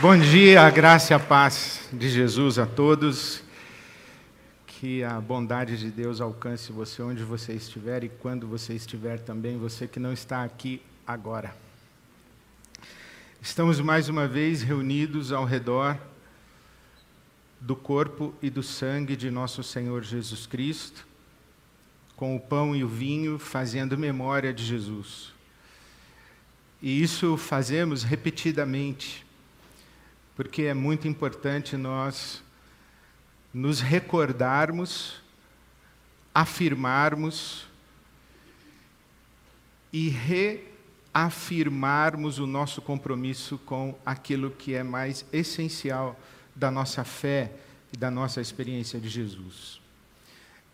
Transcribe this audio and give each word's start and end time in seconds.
Bom 0.00 0.18
dia, 0.18 0.62
a 0.62 0.70
graça 0.70 1.12
e 1.12 1.14
a 1.14 1.20
paz 1.20 1.88
de 1.92 2.08
Jesus 2.08 2.58
a 2.58 2.66
todos. 2.66 3.44
Que 4.66 5.04
a 5.04 5.20
bondade 5.20 5.78
de 5.78 5.88
Deus 5.88 6.20
alcance 6.20 6.72
você 6.72 7.00
onde 7.00 7.22
você 7.22 7.52
estiver 7.52 8.02
e 8.02 8.08
quando 8.08 8.44
você 8.44 8.74
estiver 8.74 9.20
também, 9.20 9.56
você 9.56 9.86
que 9.86 10.00
não 10.00 10.12
está 10.12 10.42
aqui 10.42 10.82
agora. 11.06 11.56
Estamos 13.40 13.78
mais 13.78 14.08
uma 14.08 14.26
vez 14.26 14.62
reunidos 14.62 15.30
ao 15.30 15.44
redor 15.44 15.96
do 17.60 17.76
corpo 17.76 18.34
e 18.42 18.50
do 18.50 18.64
sangue 18.64 19.14
de 19.14 19.30
nosso 19.30 19.62
Senhor 19.62 20.02
Jesus 20.02 20.44
Cristo, 20.44 21.06
com 22.16 22.34
o 22.34 22.40
pão 22.40 22.74
e 22.74 22.82
o 22.82 22.88
vinho, 22.88 23.38
fazendo 23.38 23.96
memória 23.96 24.52
de 24.52 24.64
Jesus. 24.64 25.32
E 26.82 27.00
isso 27.00 27.36
fazemos 27.36 28.02
repetidamente, 28.02 29.23
porque 30.36 30.62
é 30.62 30.74
muito 30.74 31.06
importante 31.06 31.76
nós 31.76 32.42
nos 33.52 33.80
recordarmos, 33.80 35.22
afirmarmos 36.34 37.68
e 39.92 40.08
reafirmarmos 40.08 42.40
o 42.40 42.48
nosso 42.48 42.82
compromisso 42.82 43.58
com 43.58 43.96
aquilo 44.04 44.50
que 44.50 44.74
é 44.74 44.82
mais 44.82 45.24
essencial 45.32 46.18
da 46.54 46.70
nossa 46.70 47.04
fé 47.04 47.52
e 47.92 47.96
da 47.96 48.10
nossa 48.10 48.40
experiência 48.40 48.98
de 48.98 49.08
Jesus. 49.08 49.80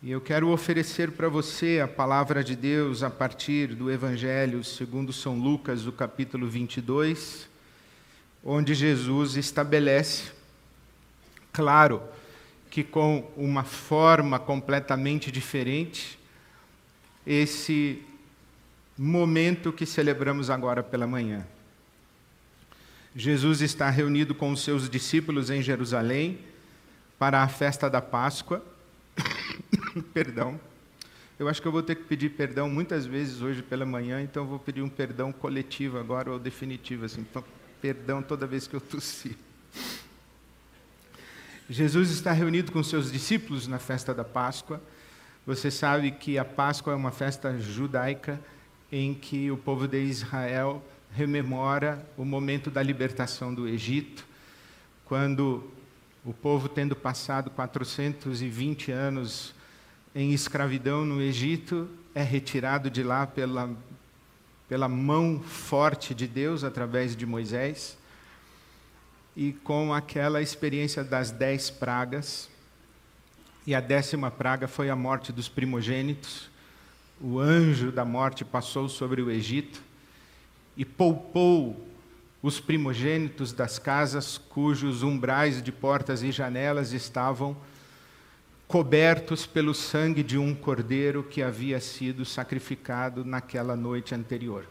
E 0.03 0.11
eu 0.11 0.23
quero 0.23 0.49
oferecer 0.49 1.13
para 1.13 1.29
você 1.29 1.83
a 1.85 1.87
palavra 1.87 2.43
de 2.43 2.57
Deus 2.57 3.03
a 3.03 3.11
partir 3.11 3.75
do 3.75 3.91
Evangelho 3.91 4.65
segundo 4.65 5.13
São 5.13 5.39
Lucas, 5.39 5.87
o 5.87 5.93
capítulo 5.93 6.49
22, 6.49 7.51
onde 8.45 8.75
Jesus 8.75 9.37
estabelece, 9.37 10.31
claro, 11.53 12.03
que 12.71 12.83
com 12.85 13.31
uma 13.37 13.65
forma 13.65 14.39
completamente 14.39 15.31
diferente, 15.31 16.19
esse 17.27 18.03
momento 18.97 19.73
que 19.73 19.85
celebramos 19.85 20.51
agora 20.51 20.83
pela 20.83 21.07
manhã. 21.07 21.47
Jesus 23.15 23.61
está 23.61 23.91
reunido 23.91 24.35
com 24.35 24.53
os 24.53 24.63
seus 24.63 24.89
discípulos 24.89 25.51
em 25.51 25.61
Jerusalém 25.61 26.39
para 27.19 27.43
a 27.43 27.49
festa 27.49 27.91
da 27.91 28.01
Páscoa. 28.01 28.65
perdão. 30.15 30.61
Eu 31.39 31.49
acho 31.49 31.61
que 31.61 31.67
eu 31.67 31.73
vou 31.73 31.83
ter 31.83 31.97
que 31.97 32.05
pedir 32.05 32.31
perdão 32.31 32.69
muitas 32.69 33.07
vezes 33.07 33.41
hoje 33.41 33.63
pela 33.63 33.87
manhã, 33.87 34.23
então 34.23 34.47
vou 34.47 34.59
pedir 34.59 34.83
um 34.83 34.89
perdão 34.89 35.33
coletivo 35.33 35.99
agora 35.99 36.31
ou 36.31 36.39
definitivo, 36.39 37.07
assim, 37.07 37.25
perdão 37.81 38.23
toda 38.23 38.47
vez 38.47 38.67
que 38.67 38.75
eu 38.75 38.81
tossi. 38.81 39.37
Jesus 41.69 42.11
está 42.11 42.33
reunido 42.33 42.73
com 42.73 42.83
seus 42.83 43.13
discípulos 43.13 43.67
na 43.67 43.79
festa 43.79 44.13
da 44.13 44.25
Páscoa. 44.25 44.83
Você 45.47 45.71
sabe 45.71 46.11
que 46.11 46.37
a 46.37 46.45
Páscoa 46.45 46.93
é 46.93 46.97
uma 46.97 47.13
festa 47.13 47.59
judaica 47.59 48.41
em 48.91 49.15
que 49.15 49.51
o 49.51 49.57
povo 49.57 49.87
de 49.87 50.03
Israel 50.03 50.85
rememora 51.13 52.05
o 52.17 52.25
momento 52.25 52.71
da 52.71 52.83
libertação 52.83 53.55
do 53.55 53.69
Egito, 53.69 54.27
quando 55.05 55.71
o 56.25 56.33
povo, 56.33 56.69
tendo 56.69 56.95
passado 56.95 57.51
420 57.51 58.93
anos 58.93 59.55
em 60.15 60.33
escravidão 60.33 61.05
no 61.05 61.23
Egito, 61.23 61.89
é 62.15 62.23
retirado 62.23 62.91
de 62.91 63.03
lá 63.03 63.27
pela, 63.27 63.71
pela 64.71 64.87
mão 64.87 65.41
forte 65.41 66.15
de 66.15 66.29
Deus 66.29 66.63
através 66.63 67.17
de 67.17 67.27
Moisés 67.27 67.99
e 69.37 69.53
com 69.53 69.93
aquela 69.93 70.41
experiência 70.41 71.03
das 71.03 71.33
dez 71.33 71.69
pragas. 71.69 72.49
E 73.67 73.75
a 73.75 73.81
décima 73.81 74.31
praga 74.31 74.69
foi 74.69 74.89
a 74.89 74.95
morte 74.95 75.33
dos 75.33 75.49
primogênitos. 75.49 76.49
O 77.21 77.41
anjo 77.41 77.91
da 77.91 78.05
morte 78.05 78.45
passou 78.45 78.89
sobre 78.89 79.21
o 79.21 79.29
Egito 79.29 79.83
e 80.77 80.85
poupou 80.85 81.89
os 82.41 82.61
primogênitos 82.61 83.53
das 83.53 83.77
casas 83.77 84.39
cujos 84.39 85.03
umbrais 85.03 85.61
de 85.61 85.73
portas 85.73 86.23
e 86.23 86.31
janelas 86.31 86.93
estavam 86.93 87.57
cobertos 88.71 89.47
pelo 89.47 89.75
sangue 89.75 90.23
de 90.23 90.39
um 90.39 90.55
cordeiro 90.55 91.25
que 91.25 91.43
havia 91.43 91.81
sido 91.81 92.25
sacrificado 92.25 93.25
naquela 93.25 93.75
noite 93.75 94.15
anterior. 94.15 94.65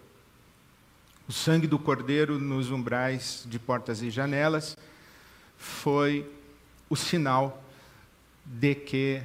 O 1.28 1.34
sangue 1.34 1.68
do 1.68 1.78
cordeiro 1.78 2.40
nos 2.40 2.72
umbrais 2.72 3.44
de 3.46 3.60
portas 3.60 4.02
e 4.02 4.10
janelas 4.10 4.78
foi 5.58 6.26
o 6.90 6.96
sinal 6.96 7.62
de 8.46 8.74
que 8.74 9.22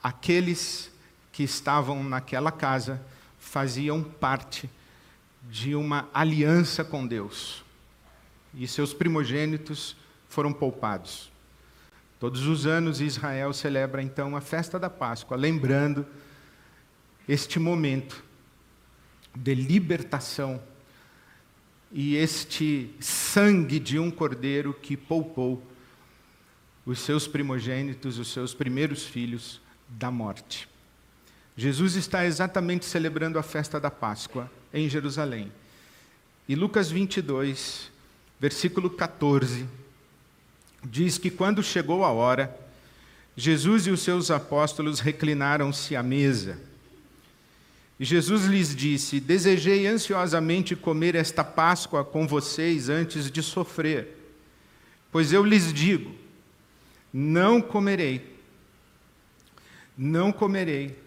aqueles 0.00 0.88
que 1.32 1.42
estavam 1.42 2.04
naquela 2.04 2.52
casa 2.52 3.04
faziam 3.40 4.04
parte 4.04 4.70
de 5.50 5.74
uma 5.74 6.08
aliança 6.14 6.84
com 6.84 7.04
Deus. 7.04 7.64
E 8.54 8.68
seus 8.68 8.94
primogênitos 8.94 9.96
foram 10.28 10.52
poupados. 10.52 11.31
Todos 12.22 12.46
os 12.46 12.66
anos 12.66 13.00
Israel 13.00 13.52
celebra 13.52 14.00
então 14.00 14.36
a 14.36 14.40
festa 14.40 14.78
da 14.78 14.88
Páscoa, 14.88 15.36
lembrando 15.36 16.06
este 17.28 17.58
momento 17.58 18.22
de 19.34 19.52
libertação 19.56 20.62
e 21.90 22.14
este 22.14 22.94
sangue 23.00 23.80
de 23.80 23.98
um 23.98 24.08
cordeiro 24.08 24.72
que 24.72 24.96
poupou 24.96 25.66
os 26.86 27.00
seus 27.00 27.26
primogênitos, 27.26 28.20
os 28.20 28.28
seus 28.28 28.54
primeiros 28.54 29.04
filhos 29.04 29.60
da 29.88 30.08
morte. 30.08 30.68
Jesus 31.56 31.96
está 31.96 32.24
exatamente 32.24 32.84
celebrando 32.84 33.36
a 33.36 33.42
festa 33.42 33.80
da 33.80 33.90
Páscoa 33.90 34.48
em 34.72 34.88
Jerusalém. 34.88 35.52
E 36.48 36.54
Lucas 36.54 36.88
22, 36.88 37.90
versículo 38.38 38.90
14, 38.90 39.81
diz 40.84 41.18
que 41.18 41.30
quando 41.30 41.62
chegou 41.62 42.04
a 42.04 42.10
hora, 42.10 42.58
Jesus 43.36 43.86
e 43.86 43.90
os 43.90 44.00
seus 44.02 44.30
apóstolos 44.30 45.00
reclinaram-se 45.00 45.96
à 45.96 46.02
mesa. 46.02 46.58
E 47.98 48.04
Jesus 48.04 48.44
lhes 48.46 48.74
disse: 48.74 49.20
Desejei 49.20 49.86
ansiosamente 49.86 50.74
comer 50.74 51.14
esta 51.14 51.44
Páscoa 51.44 52.04
com 52.04 52.26
vocês 52.26 52.88
antes 52.88 53.30
de 53.30 53.42
sofrer, 53.42 54.08
pois 55.10 55.32
eu 55.32 55.44
lhes 55.44 55.72
digo: 55.72 56.14
não 57.12 57.60
comerei, 57.60 58.38
não 59.96 60.32
comerei 60.32 60.98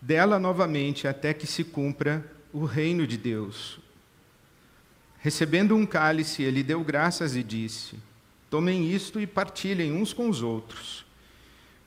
dela 0.00 0.38
novamente 0.38 1.08
até 1.08 1.34
que 1.34 1.46
se 1.46 1.64
cumpra 1.64 2.24
o 2.52 2.64
reino 2.64 3.06
de 3.06 3.16
Deus. 3.16 3.78
Recebendo 5.18 5.76
um 5.76 5.84
cálice, 5.84 6.42
ele 6.42 6.62
deu 6.62 6.82
graças 6.82 7.36
e 7.36 7.42
disse: 7.42 7.96
Tomem 8.50 8.90
isto 8.90 9.20
e 9.20 9.26
partilhem 9.28 9.92
uns 9.92 10.12
com 10.12 10.28
os 10.28 10.42
outros. 10.42 11.06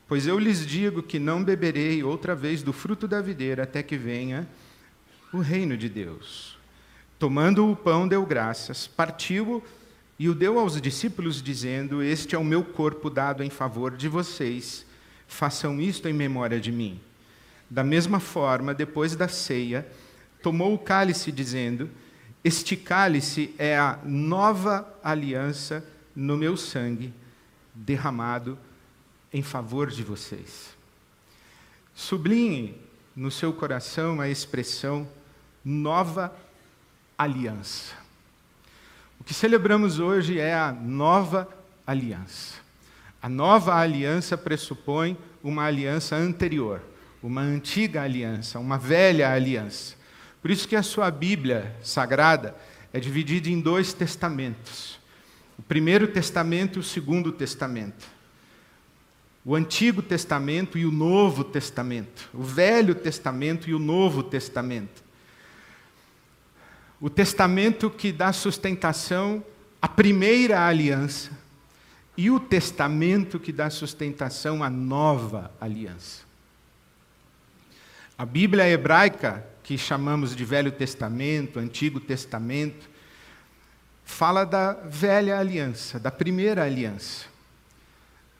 Pois 0.07 0.25
eu 0.25 0.39
lhes 0.39 0.65
digo 0.65 1.03
que 1.03 1.19
não 1.19 1.43
beberei 1.43 2.01
outra 2.03 2.33
vez 2.33 2.63
do 2.63 2.71
fruto 2.71 3.05
da 3.05 3.21
videira 3.21 3.63
até 3.63 3.83
que 3.83 3.97
venha 3.97 4.47
o 5.33 5.39
reino 5.39 5.75
de 5.75 5.89
Deus. 5.89 6.57
Tomando 7.19 7.69
o 7.69 7.75
pão, 7.75 8.07
deu 8.07 8.25
graças, 8.25 8.87
partiu-o 8.87 9.61
e 10.17 10.29
o 10.29 10.35
deu 10.35 10.57
aos 10.57 10.79
discípulos, 10.79 11.41
dizendo: 11.41 12.01
Este 12.01 12.35
é 12.35 12.37
o 12.37 12.43
meu 12.43 12.63
corpo 12.63 13.09
dado 13.09 13.43
em 13.43 13.49
favor 13.49 13.97
de 13.97 14.07
vocês. 14.07 14.85
Façam 15.27 15.81
isto 15.81 16.07
em 16.07 16.13
memória 16.13 16.59
de 16.59 16.71
mim. 16.71 16.99
Da 17.69 17.83
mesma 17.83 18.19
forma, 18.19 18.73
depois 18.73 19.15
da 19.15 19.27
ceia, 19.27 19.87
tomou 20.41 20.73
o 20.73 20.79
cálice, 20.79 21.31
dizendo: 21.31 21.89
Este 22.43 22.77
cálice 22.77 23.53
é 23.57 23.77
a 23.77 23.99
nova 24.05 24.87
aliança 25.03 25.83
no 26.15 26.37
meu 26.37 26.55
sangue, 26.55 27.13
derramado 27.73 28.57
em 29.31 29.41
favor 29.41 29.89
de 29.89 30.03
vocês. 30.03 30.75
Sublinhe 31.95 32.77
no 33.15 33.31
seu 33.31 33.53
coração 33.53 34.19
a 34.19 34.29
expressão 34.29 35.07
nova 35.63 36.35
aliança. 37.17 37.95
O 39.19 39.23
que 39.23 39.33
celebramos 39.33 39.99
hoje 39.99 40.39
é 40.39 40.53
a 40.53 40.71
nova 40.71 41.47
aliança. 41.85 42.55
A 43.21 43.29
nova 43.29 43.75
aliança 43.75 44.37
pressupõe 44.37 45.17
uma 45.43 45.63
aliança 45.63 46.15
anterior 46.15 46.81
uma 47.23 47.41
antiga 47.41 48.01
aliança, 48.01 48.59
uma 48.59 48.77
velha 48.77 49.31
aliança. 49.31 49.95
Por 50.41 50.51
isso 50.51 50.67
que 50.67 50.75
a 50.75 50.83
sua 50.83 51.09
Bíblia 51.09 51.73
sagrada 51.81 52.53
é 52.91 52.99
dividida 52.99 53.49
em 53.49 53.61
dois 53.61 53.93
testamentos. 53.93 54.99
O 55.57 55.61
primeiro 55.61 56.07
testamento 56.07 56.77
e 56.77 56.81
o 56.81 56.83
segundo 56.83 57.31
testamento. 57.31 58.05
O 59.45 59.55
Antigo 59.55 60.01
Testamento 60.01 60.77
e 60.77 60.85
o 60.85 60.91
Novo 60.91 61.43
Testamento. 61.43 62.29
O 62.33 62.43
Velho 62.43 62.95
Testamento 62.95 63.69
e 63.69 63.73
o 63.73 63.79
Novo 63.79 64.23
Testamento. 64.23 65.03
O 67.01 67.09
testamento 67.09 67.89
que 67.89 68.11
dá 68.11 68.31
sustentação 68.31 69.43
a 69.83 69.87
primeira 69.89 70.65
aliança 70.65 71.29
e 72.15 72.31
o 72.31 72.39
testamento 72.39 73.37
que 73.37 73.51
dá 73.51 73.69
sustentação 73.69 74.63
à 74.63 74.69
nova 74.69 75.51
aliança. 75.59 76.21
A 78.17 78.25
Bíblia 78.25 78.69
hebraica, 78.69 79.45
que 79.61 79.77
chamamos 79.77 80.33
de 80.33 80.45
Velho 80.45 80.71
Testamento, 80.71 81.59
Antigo 81.59 81.99
Testamento, 81.99 82.89
fala 84.03 84.43
da 84.45 84.73
velha 84.73 85.37
aliança, 85.39 85.99
da 85.99 86.11
primeira 86.11 86.63
aliança. 86.63 87.25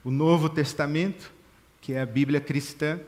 O 0.03 0.11
Novo 0.11 0.49
Testamento, 0.49 1.31
que 1.81 1.93
é 1.93 2.01
a 2.01 2.05
Bíblia 2.05 2.41
cristã, 2.41 2.99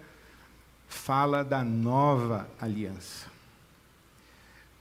fala 0.88 1.44
da 1.44 1.64
nova 1.64 2.50
aliança. 2.60 3.28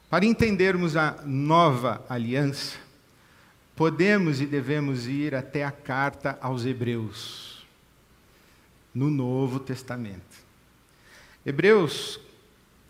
Para 0.09 0.25
entendermos 0.25 0.97
a 0.97 1.23
nova 1.25 2.05
aliança, 2.09 2.77
podemos 3.75 4.41
e 4.41 4.47
devemos 4.47 5.07
ir 5.07 5.35
até 5.35 5.65
a 5.65 5.73
carta 5.73 6.39
aos 6.41 6.65
Hebreus, 6.65 7.67
no 8.95 9.11
Novo 9.11 9.59
Testamento. 9.59 10.45
Hebreus, 11.45 12.21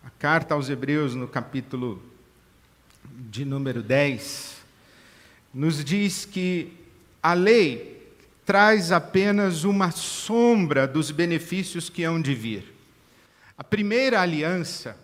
a 0.03 0.09
carta 0.11 0.53
aos 0.53 0.69
Hebreus, 0.69 1.15
no 1.15 1.27
capítulo 1.27 2.01
de 3.03 3.43
número 3.43 3.81
10, 3.81 4.54
nos 5.55 5.85
diz 5.85 6.25
que 6.25 6.73
a 7.23 7.33
lei 7.33 8.11
traz 8.45 8.91
apenas 8.91 9.63
uma 9.63 9.89
sombra 9.89 10.85
dos 10.85 11.11
benefícios 11.11 11.89
que 11.89 12.03
hão 12.03 12.21
de 12.21 12.35
vir. 12.35 12.73
A 13.57 13.63
primeira 13.63 14.19
aliança, 14.19 14.97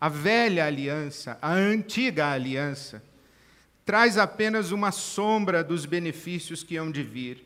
a 0.00 0.08
velha 0.08 0.66
aliança, 0.66 1.38
a 1.40 1.52
antiga 1.52 2.32
aliança, 2.32 3.00
traz 3.86 4.18
apenas 4.18 4.72
uma 4.72 4.90
sombra 4.90 5.62
dos 5.62 5.86
benefícios 5.86 6.64
que 6.64 6.76
hão 6.76 6.90
de 6.90 7.04
vir, 7.04 7.44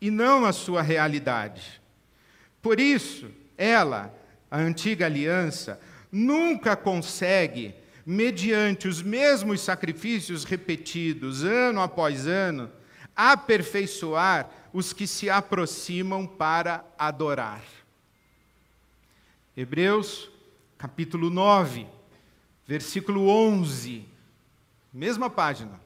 e 0.00 0.10
não 0.10 0.46
a 0.46 0.54
sua 0.54 0.80
realidade. 0.80 1.82
Por 2.62 2.80
isso, 2.80 3.30
ela, 3.58 4.14
a 4.50 4.56
antiga 4.56 5.04
aliança, 5.04 5.78
nunca 6.10 6.74
consegue 6.74 7.74
mediante 8.10 8.88
os 8.88 9.02
mesmos 9.02 9.60
sacrifícios 9.60 10.42
repetidos 10.42 11.44
ano 11.44 11.82
após 11.82 12.26
ano, 12.26 12.70
aperfeiçoar 13.14 14.48
os 14.72 14.94
que 14.94 15.06
se 15.06 15.28
aproximam 15.28 16.26
para 16.26 16.82
adorar. 16.98 17.62
Hebreus, 19.54 20.30
capítulo 20.78 21.28
9, 21.28 21.86
versículo 22.66 23.28
11, 23.28 24.06
mesma 24.90 25.28
página. 25.28 25.78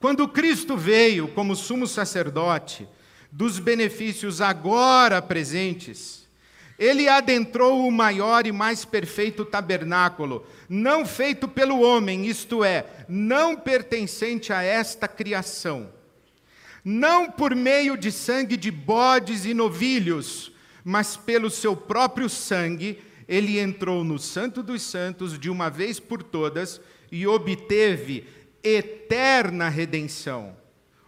Quando 0.00 0.26
Cristo 0.26 0.78
veio 0.78 1.28
como 1.28 1.54
sumo 1.54 1.86
sacerdote 1.86 2.88
dos 3.30 3.58
benefícios 3.58 4.40
agora 4.40 5.20
presentes, 5.20 6.23
ele 6.78 7.08
adentrou 7.08 7.86
o 7.86 7.92
maior 7.92 8.46
e 8.46 8.52
mais 8.52 8.84
perfeito 8.84 9.44
tabernáculo, 9.44 10.46
não 10.68 11.06
feito 11.06 11.46
pelo 11.46 11.80
homem, 11.80 12.26
isto 12.26 12.64
é, 12.64 12.86
não 13.08 13.56
pertencente 13.56 14.52
a 14.52 14.62
esta 14.62 15.06
criação. 15.06 15.88
Não 16.84 17.30
por 17.30 17.54
meio 17.54 17.96
de 17.96 18.12
sangue 18.12 18.56
de 18.56 18.70
bodes 18.70 19.44
e 19.44 19.54
novilhos, 19.54 20.52
mas 20.84 21.16
pelo 21.16 21.48
seu 21.48 21.74
próprio 21.74 22.28
sangue, 22.28 23.00
ele 23.26 23.58
entrou 23.58 24.04
no 24.04 24.18
Santo 24.18 24.62
dos 24.62 24.82
Santos 24.82 25.38
de 25.38 25.48
uma 25.48 25.70
vez 25.70 25.98
por 25.98 26.22
todas 26.22 26.80
e 27.10 27.26
obteve 27.26 28.26
eterna 28.62 29.68
redenção. 29.68 30.56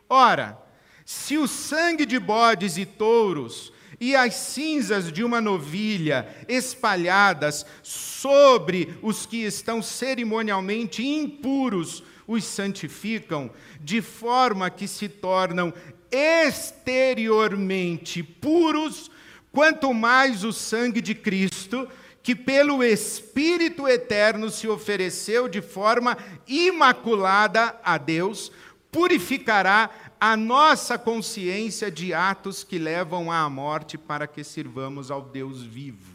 Ora, 0.09 0.57
se 1.05 1.37
o 1.37 1.47
sangue 1.47 2.07
de 2.07 2.19
bodes 2.19 2.79
e 2.79 2.87
touros 2.87 3.73
e 4.01 4.15
as 4.15 4.35
cinzas 4.35 5.11
de 5.11 5.25
uma 5.25 5.41
novilha 5.41 6.29
espalhadas 6.49 7.67
sobre 7.83 8.97
os 9.03 9.27
que 9.27 9.45
estão 9.45 9.83
cerimonialmente 9.83 11.07
impuros 11.07 12.03
os 12.27 12.45
santificam, 12.45 13.51
de 13.81 14.03
forma 14.03 14.69
que 14.69 14.89
se 14.89 15.09
tornam 15.09 15.73
exteriormente 16.11 18.21
puros, 18.23 19.11
quanto 19.53 19.95
mais 19.95 20.45
o 20.45 20.53
sangue 20.53 21.01
de 21.01 21.15
Cristo, 21.15 21.89
que 22.23 22.35
pelo 22.35 22.83
Espírito 22.83 23.87
eterno 23.87 24.51
se 24.51 24.67
ofereceu 24.67 25.49
de 25.49 25.63
forma 25.63 26.19
imaculada 26.49 27.79
a 27.85 27.97
Deus, 27.97 28.51
purificará 28.91 29.89
a 30.21 30.37
nossa 30.37 30.99
consciência 30.99 31.91
de 31.91 32.15
atos 32.15 32.65
que 32.65 32.79
levam 32.79 33.31
à 33.31 33.49
morte 33.49 33.99
para 33.99 34.27
que 34.27 34.43
sirvamos 34.43 35.11
ao 35.11 35.23
Deus 35.23 35.63
vivo. 35.63 36.15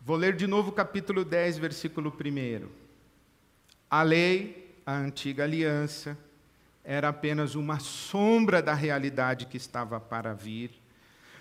Vou 0.00 0.16
ler 0.16 0.36
de 0.36 0.46
novo 0.46 0.70
capítulo 0.70 1.24
10, 1.24 1.58
versículo 1.58 2.10
1. 2.12 2.68
A 3.90 4.02
lei, 4.02 4.72
a 4.84 4.94
antiga 4.94 5.44
aliança, 5.44 6.16
era 6.84 7.08
apenas 7.08 7.56
uma 7.56 7.80
sombra 7.80 8.62
da 8.62 8.74
realidade 8.74 9.46
que 9.46 9.56
estava 9.56 9.98
para 9.98 10.32
vir. 10.32 10.70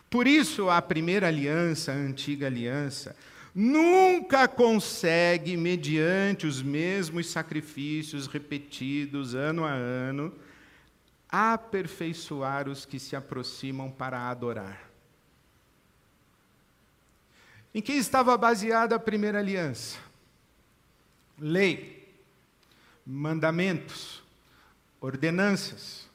Por 0.10 0.26
isso, 0.26 0.70
a 0.70 0.82
primeira 0.82 1.28
aliança, 1.28 1.92
a 1.92 1.96
antiga 1.96 2.48
aliança, 2.48 3.16
nunca 3.56 4.50
consegue, 4.50 5.56
mediante 5.56 6.46
os 6.46 6.62
mesmos 6.62 7.30
sacrifícios 7.30 8.28
repetidos 8.28 9.34
ano 9.34 9.64
a 9.64 9.72
ano, 9.72 10.34
aperfeiçoar 11.30 12.68
os 12.68 12.86
que 12.86 13.00
se 13.00 13.16
aproximam 13.16 13.90
para 13.90 14.30
adorar. 14.30 14.90
Em 17.74 17.82
que 17.82 17.94
estava 17.94 18.38
baseada 18.38 18.96
a 18.96 19.00
primeira 19.00 19.40
aliança? 19.40 19.98
Lei, 21.40 22.14
mandamentos, 23.06 24.22
ordenanças, 25.00 26.10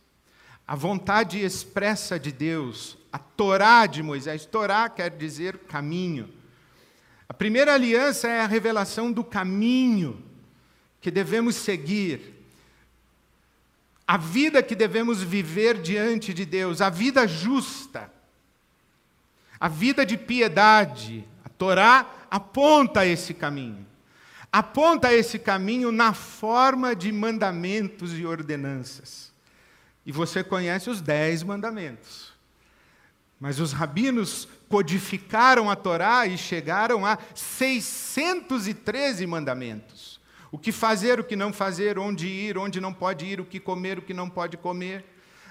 a 0.66 0.74
vontade 0.74 1.38
expressa 1.38 2.18
de 2.18 2.32
Deus, 2.32 2.96
a 3.12 3.18
Torá 3.18 3.86
de 3.86 4.02
Moisés. 4.02 4.46
Torá 4.46 4.88
quer 4.88 5.10
dizer 5.10 5.58
caminho 5.58 6.39
a 7.30 7.32
primeira 7.32 7.74
aliança 7.74 8.26
é 8.26 8.40
a 8.40 8.46
revelação 8.48 9.12
do 9.12 9.22
caminho 9.22 10.20
que 11.00 11.12
devemos 11.12 11.54
seguir, 11.54 12.34
a 14.04 14.16
vida 14.16 14.60
que 14.60 14.74
devemos 14.74 15.22
viver 15.22 15.80
diante 15.80 16.34
de 16.34 16.44
Deus, 16.44 16.80
a 16.80 16.90
vida 16.90 17.28
justa, 17.28 18.12
a 19.60 19.68
vida 19.68 20.04
de 20.04 20.16
piedade. 20.16 21.24
A 21.44 21.48
Torá 21.50 22.04
aponta 22.28 23.06
esse 23.06 23.32
caminho. 23.32 23.86
Aponta 24.50 25.14
esse 25.14 25.38
caminho 25.38 25.92
na 25.92 26.12
forma 26.12 26.96
de 26.96 27.12
mandamentos 27.12 28.12
e 28.18 28.26
ordenanças. 28.26 29.32
E 30.04 30.10
você 30.10 30.42
conhece 30.42 30.90
os 30.90 31.00
dez 31.00 31.44
mandamentos. 31.44 32.32
Mas 33.38 33.60
os 33.60 33.72
rabinos 33.72 34.48
codificaram 34.70 35.68
a 35.68 35.74
Torá 35.74 36.26
e 36.28 36.38
chegaram 36.38 37.04
a 37.04 37.18
613 37.34 39.26
mandamentos. 39.26 40.20
O 40.52 40.56
que 40.56 40.70
fazer, 40.70 41.18
o 41.18 41.24
que 41.24 41.34
não 41.34 41.52
fazer, 41.52 41.98
onde 41.98 42.28
ir, 42.28 42.56
onde 42.56 42.80
não 42.80 42.94
pode 42.94 43.26
ir, 43.26 43.40
o 43.40 43.44
que 43.44 43.58
comer, 43.58 43.98
o 43.98 44.02
que 44.02 44.14
não 44.14 44.30
pode 44.30 44.56
comer. 44.56 45.04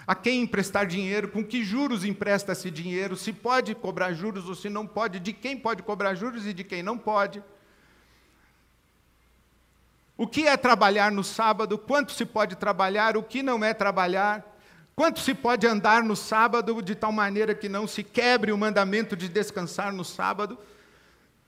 A 0.08 0.16
quem 0.16 0.42
emprestar 0.42 0.88
dinheiro, 0.88 1.28
com 1.28 1.44
que 1.44 1.66
juros 1.66 2.06
empresta-se 2.06 2.72
dinheiro, 2.72 3.18
se 3.18 3.34
pode 3.34 3.76
cobrar 3.76 4.14
juros 4.14 4.48
ou 4.48 4.56
se 4.56 4.70
não 4.70 4.88
pode, 4.88 5.20
de 5.20 5.34
quem 5.34 5.58
pode 5.58 5.84
cobrar 5.84 6.16
juros 6.16 6.48
e 6.48 6.54
de 6.54 6.64
quem 6.64 6.82
não 6.82 6.98
pode. 6.98 7.44
O 10.18 10.26
que 10.26 10.48
é 10.48 10.56
trabalhar 10.56 11.12
no 11.12 11.26
sábado, 11.26 11.78
quanto 11.78 12.14
se 12.14 12.26
pode 12.26 12.56
trabalhar, 12.56 13.18
o 13.18 13.24
que 13.24 13.44
não 13.44 13.64
é 13.64 13.74
trabalhar. 13.74 14.49
Quanto 15.00 15.22
se 15.22 15.34
pode 15.34 15.66
andar 15.66 16.04
no 16.04 16.14
sábado 16.14 16.82
de 16.82 16.94
tal 16.94 17.14
maneira 17.14 17.56
que 17.56 17.70
não 17.70 17.88
se 17.88 18.04
quebre 18.04 18.52
o 18.52 18.58
mandamento 18.58 19.16
de 19.16 19.30
descansar 19.30 19.94
no 19.94 20.04
sábado? 20.04 20.58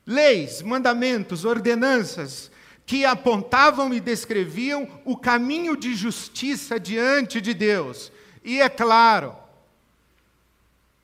Leis, 0.07 0.61
mandamentos, 0.61 1.43
ordenanças 1.43 2.49
que 2.85 3.03
apontavam 3.03 3.93
e 3.93 3.99
descreviam 3.99 4.87
o 5.03 5.17
caminho 5.17 5.75
de 5.75 5.93
justiça 5.93 6.79
diante 6.79 7.41
de 7.41 7.53
Deus. 7.53 8.09
E 8.41 8.61
é 8.61 8.69
claro, 8.69 9.35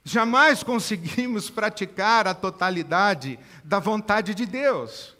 jamais 0.05 0.63
conseguimos 0.63 1.49
praticar 1.49 2.29
a 2.29 2.33
totalidade 2.33 3.37
da 3.61 3.79
vontade 3.79 4.33
de 4.33 4.45
Deus. 4.45 5.16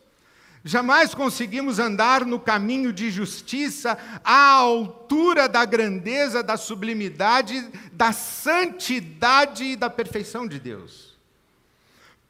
Jamais 0.67 1.15
conseguimos 1.15 1.79
andar 1.79 2.25
no 2.25 2.37
caminho 2.37 2.91
de 2.91 3.09
justiça 3.09 3.97
à 4.21 4.51
altura 4.51 5.47
da 5.47 5.63
grandeza, 5.63 6.43
da 6.43 6.57
sublimidade, 6.57 7.65
da 7.93 8.11
santidade 8.11 9.63
e 9.63 9.75
da 9.77 9.89
perfeição 9.89 10.45
de 10.45 10.59
Deus. 10.59 11.15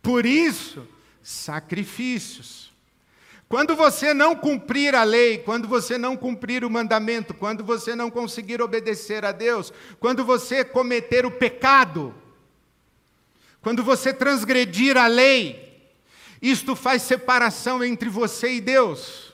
Por 0.04 0.24
isso, 0.24 0.88
sacrifícios. 1.24 2.72
Quando 3.50 3.76
você 3.76 4.14
não 4.14 4.36
cumprir 4.36 4.94
a 4.94 5.04
lei, 5.04 5.40
quando 5.40 5.68
você 5.68 5.98
não 5.98 6.16
cumprir 6.16 6.64
o 6.64 6.70
mandamento, 6.70 7.34
quando 7.34 7.64
você 7.64 7.96
não 7.96 8.12
conseguir 8.12 8.62
obedecer 8.62 9.26
a 9.26 9.32
Deus, 9.32 9.74
quando 10.00 10.24
você 10.24 10.64
cometer 10.64 11.26
o 11.26 11.32
pecado, 11.32 12.14
quando 13.64 13.84
você 13.84 14.14
transgredir 14.14 14.96
a 14.96 15.08
lei, 15.08 15.67
isto 16.42 16.76
faz 16.76 17.02
separação 17.02 17.84
entre 17.84 18.10
você 18.10 18.54
e 18.54 18.62
Deus. 18.62 19.34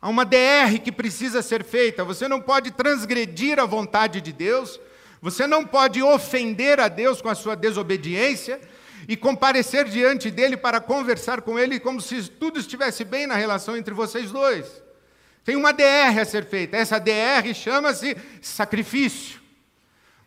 Há 0.00 0.08
uma 0.08 0.24
DR 0.24 0.78
que 0.82 0.92
precisa 0.92 1.42
ser 1.42 1.64
feita. 1.64 2.04
Você 2.04 2.28
não 2.28 2.40
pode 2.40 2.70
transgredir 2.70 3.58
a 3.58 3.66
vontade 3.66 4.20
de 4.20 4.32
Deus, 4.32 4.78
você 5.20 5.46
não 5.46 5.64
pode 5.64 6.02
ofender 6.02 6.78
a 6.78 6.88
Deus 6.88 7.20
com 7.20 7.28
a 7.28 7.34
sua 7.34 7.56
desobediência, 7.56 8.60
e 9.08 9.16
comparecer 9.16 9.86
diante 9.86 10.30
dele 10.30 10.54
para 10.54 10.80
conversar 10.80 11.40
com 11.40 11.58
ele 11.58 11.80
como 11.80 11.98
se 11.98 12.28
tudo 12.28 12.60
estivesse 12.60 13.04
bem 13.04 13.26
na 13.26 13.36
relação 13.36 13.74
entre 13.74 13.94
vocês 13.94 14.30
dois. 14.30 14.82
Tem 15.44 15.56
uma 15.56 15.72
DR 15.72 16.18
a 16.20 16.24
ser 16.26 16.44
feita. 16.44 16.76
Essa 16.76 16.98
DR 16.98 17.54
chama-se 17.54 18.14
sacrifício. 18.42 19.40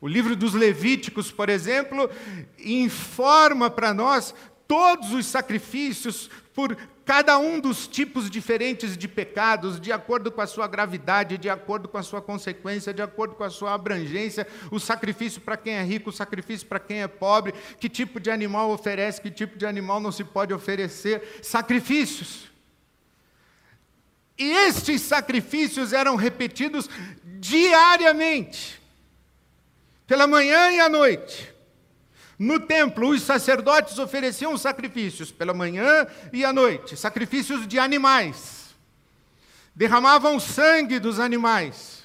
O 0.01 0.07
livro 0.07 0.35
dos 0.35 0.55
Levíticos, 0.55 1.31
por 1.31 1.47
exemplo, 1.47 2.09
informa 2.57 3.69
para 3.69 3.93
nós 3.93 4.33
todos 4.71 5.11
os 5.11 5.25
sacrifícios 5.25 6.29
por 6.53 6.77
cada 7.03 7.37
um 7.37 7.59
dos 7.59 7.89
tipos 7.89 8.29
diferentes 8.29 8.97
de 8.97 9.05
pecados, 9.05 9.81
de 9.81 9.91
acordo 9.91 10.31
com 10.31 10.39
a 10.39 10.47
sua 10.47 10.65
gravidade, 10.65 11.37
de 11.37 11.49
acordo 11.49 11.89
com 11.89 11.97
a 11.97 12.03
sua 12.03 12.21
consequência, 12.21 12.93
de 12.93 13.01
acordo 13.01 13.35
com 13.35 13.43
a 13.43 13.49
sua 13.49 13.73
abrangência, 13.73 14.47
o 14.71 14.79
sacrifício 14.79 15.41
para 15.41 15.57
quem 15.57 15.73
é 15.73 15.83
rico, 15.83 16.09
o 16.09 16.13
sacrifício 16.13 16.65
para 16.65 16.79
quem 16.79 17.01
é 17.01 17.07
pobre, 17.09 17.53
que 17.81 17.89
tipo 17.89 18.17
de 18.17 18.31
animal 18.31 18.71
oferece, 18.71 19.19
que 19.19 19.29
tipo 19.29 19.57
de 19.57 19.65
animal 19.65 19.99
não 19.99 20.09
se 20.09 20.23
pode 20.23 20.53
oferecer, 20.53 21.41
sacrifícios. 21.43 22.49
E 24.37 24.49
estes 24.51 25.01
sacrifícios 25.01 25.91
eram 25.91 26.15
repetidos 26.15 26.89
diariamente, 27.41 28.81
pela 30.07 30.25
manhã 30.25 30.71
e 30.71 30.79
à 30.79 30.87
noite. 30.87 31.50
No 32.41 32.59
templo, 32.59 33.09
os 33.09 33.21
sacerdotes 33.21 33.99
ofereciam 33.99 34.57
sacrifícios 34.57 35.31
pela 35.31 35.53
manhã 35.53 36.07
e 36.33 36.43
à 36.43 36.51
noite, 36.51 36.97
sacrifícios 36.97 37.67
de 37.67 37.77
animais. 37.77 38.73
Derramavam 39.75 40.39
sangue 40.39 40.97
dos 40.97 41.19
animais, 41.19 42.03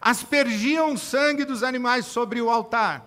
aspergiam 0.00 0.96
sangue 0.96 1.44
dos 1.44 1.64
animais 1.64 2.06
sobre 2.06 2.40
o 2.40 2.48
altar. 2.48 3.04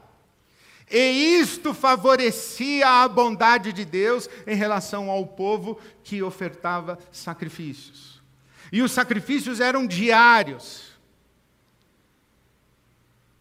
E 0.91 1.39
isto 1.39 1.73
favorecia 1.73 3.03
a 3.03 3.07
bondade 3.07 3.71
de 3.71 3.85
Deus 3.85 4.29
em 4.45 4.55
relação 4.57 5.09
ao 5.09 5.25
povo 5.25 5.79
que 6.03 6.21
ofertava 6.21 6.99
sacrifícios. 7.09 8.21
E 8.69 8.81
os 8.81 8.91
sacrifícios 8.91 9.61
eram 9.61 9.87
diários, 9.87 10.91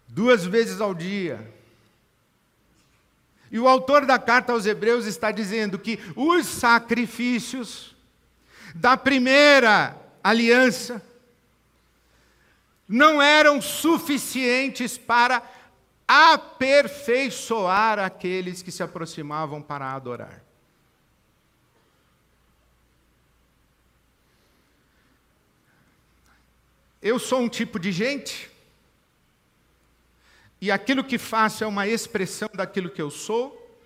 duas 0.06 0.46
vezes 0.46 0.80
ao 0.80 0.94
dia. 0.94 1.52
E 3.54 3.58
o 3.60 3.68
autor 3.68 4.04
da 4.04 4.18
carta 4.18 4.52
aos 4.52 4.66
Hebreus 4.66 5.06
está 5.06 5.30
dizendo 5.30 5.78
que 5.78 6.00
os 6.16 6.44
sacrifícios 6.44 7.94
da 8.74 8.96
primeira 8.96 9.96
aliança 10.24 11.00
não 12.88 13.22
eram 13.22 13.62
suficientes 13.62 14.98
para 14.98 15.40
aperfeiçoar 16.08 18.00
aqueles 18.00 18.60
que 18.60 18.72
se 18.72 18.82
aproximavam 18.82 19.62
para 19.62 19.92
adorar. 19.92 20.42
Eu 27.00 27.20
sou 27.20 27.38
um 27.38 27.48
tipo 27.48 27.78
de 27.78 27.92
gente 27.92 28.50
e 30.64 30.70
aquilo 30.70 31.04
que 31.04 31.18
faço 31.18 31.62
é 31.62 31.66
uma 31.66 31.86
expressão 31.86 32.48
daquilo 32.54 32.88
que 32.88 33.02
eu 33.02 33.10
sou. 33.10 33.78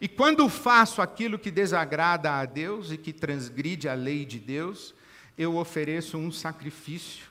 E 0.00 0.08
quando 0.08 0.48
faço 0.48 1.00
aquilo 1.00 1.38
que 1.38 1.52
desagrada 1.52 2.32
a 2.32 2.44
Deus 2.44 2.90
e 2.90 2.98
que 2.98 3.12
transgride 3.12 3.88
a 3.88 3.94
lei 3.94 4.24
de 4.24 4.40
Deus, 4.40 4.92
eu 5.38 5.54
ofereço 5.56 6.18
um 6.18 6.32
sacrifício 6.32 7.28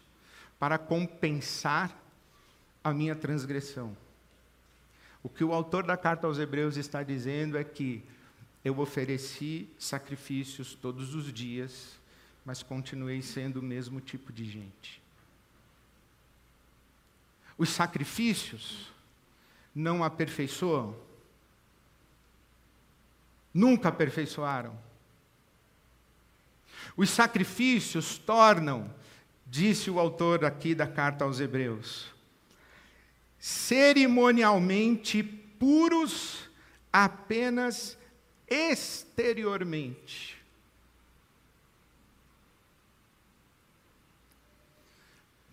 para 0.58 0.78
compensar 0.78 1.94
a 2.82 2.94
minha 2.94 3.18
transgressão. 3.18 3.98
O 5.22 5.28
que 5.28 5.44
o 5.44 5.52
autor 5.52 5.86
da 5.86 5.98
carta 5.98 6.26
aos 6.26 6.40
Hebreus 6.40 6.78
está 6.78 7.04
dizendo 7.04 7.58
é 7.58 7.66
que 7.66 8.02
eu 8.64 8.80
ofereci 8.80 9.68
sacrifícios 9.78 10.74
todos 10.74 11.14
os 11.14 11.34
dias, 11.34 12.00
mas 12.46 12.64
continuei 12.64 13.22
sendo 13.22 13.58
o 13.58 13.62
mesmo 13.62 14.00
tipo 14.00 14.32
de 14.32 14.46
gente. 14.46 15.03
Os 17.64 17.70
sacrifícios 17.70 18.92
não 19.74 20.04
aperfeiçoam. 20.04 20.94
Nunca 23.54 23.88
aperfeiçoaram. 23.88 24.78
Os 26.98 27.10
sacrifícios 27.10 28.18
tornam, 28.18 28.94
disse 29.48 29.90
o 29.90 29.98
autor 29.98 30.44
aqui 30.44 30.76
da 30.76 30.86
carta 30.86 31.24
aos 31.24 31.40
Hebreus, 31.40 32.12
cerimonialmente 33.40 35.24
puros 35.24 36.50
apenas 36.92 37.98
exteriormente. 38.46 40.38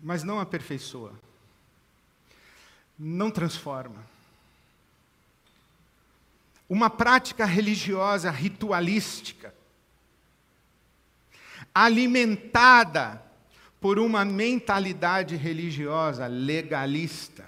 Mas 0.01 0.23
não 0.23 0.41
aperfeiçoa 0.41 1.30
não 3.03 3.31
transforma. 3.31 4.05
Uma 6.69 6.87
prática 6.87 7.45
religiosa 7.45 8.29
ritualística, 8.29 9.53
alimentada 11.73 13.21
por 13.79 13.97
uma 13.97 14.23
mentalidade 14.23 15.35
religiosa 15.35 16.27
legalista, 16.27 17.43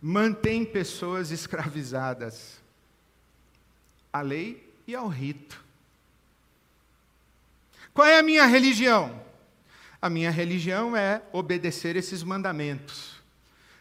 mantém 0.00 0.64
pessoas 0.64 1.32
escravizadas 1.32 2.60
à 4.12 4.20
lei 4.20 4.72
e 4.86 4.94
ao 4.94 5.08
rito. 5.08 5.62
Qual 7.92 8.06
é 8.06 8.20
a 8.20 8.22
minha 8.22 8.46
religião? 8.46 9.23
A 10.04 10.10
minha 10.10 10.30
religião 10.30 10.94
é 10.94 11.22
obedecer 11.32 11.96
esses 11.96 12.22
mandamentos. 12.22 13.22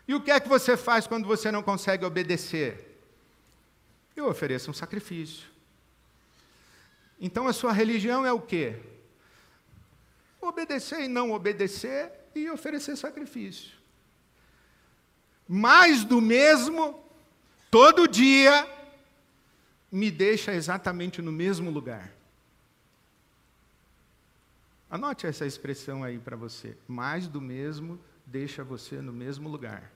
E 0.08 0.15
o 0.15 0.22
que 0.22 0.32
é 0.32 0.39
que 0.39 0.48
você 0.48 0.77
faz 0.77 1.06
quando 1.06 1.27
você 1.27 1.51
não 1.51 1.62
consegue 1.62 2.06
obedecer? 2.06 2.98
Eu 4.15 4.30
ofereço 4.30 4.72
um 4.72 4.74
sacrifício. 4.74 5.50
Então 7.20 7.46
a 7.46 7.51
sua 7.51 7.74
religião 7.74 8.25
é 8.25 8.32
o 8.32 8.39
quê? 8.39 8.77
Obedecer 10.39 11.01
e 11.01 11.08
não 11.10 11.34
obedecer 11.34 12.10
e 12.34 12.50
oferecer 12.50 12.96
sacrifício. 12.96 13.74
Mais 15.46 16.06
do 16.06 16.22
mesmo, 16.22 17.03
todo 17.70 18.08
dia, 18.08 18.65
me 19.92 20.10
deixa 20.10 20.53
exatamente 20.53 21.22
no 21.22 21.34
mesmo 21.34 21.70
lugar. 21.70 22.13
Anote 24.94 25.26
essa 25.26 25.44
expressão 25.44 26.04
aí 26.04 26.20
para 26.20 26.36
você. 26.36 26.78
Mais 26.88 27.28
do 27.28 27.42
mesmo 27.42 28.00
deixa 28.28 28.64
você 28.64 29.02
no 29.02 29.12
mesmo 29.12 29.50
lugar. 29.50 29.92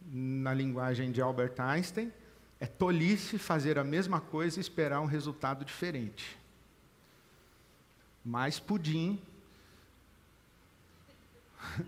Na 0.00 0.54
linguagem 0.54 1.10
de 1.10 1.20
Albert 1.20 1.54
Einstein, 1.58 2.12
é 2.60 2.66
tolice 2.66 3.36
fazer 3.36 3.80
a 3.80 3.84
mesma 3.84 4.20
coisa 4.20 4.58
e 4.58 4.60
esperar 4.60 5.00
um 5.00 5.06
resultado 5.06 5.64
diferente. 5.64 6.38
Mais 8.24 8.60
pudim 8.60 9.20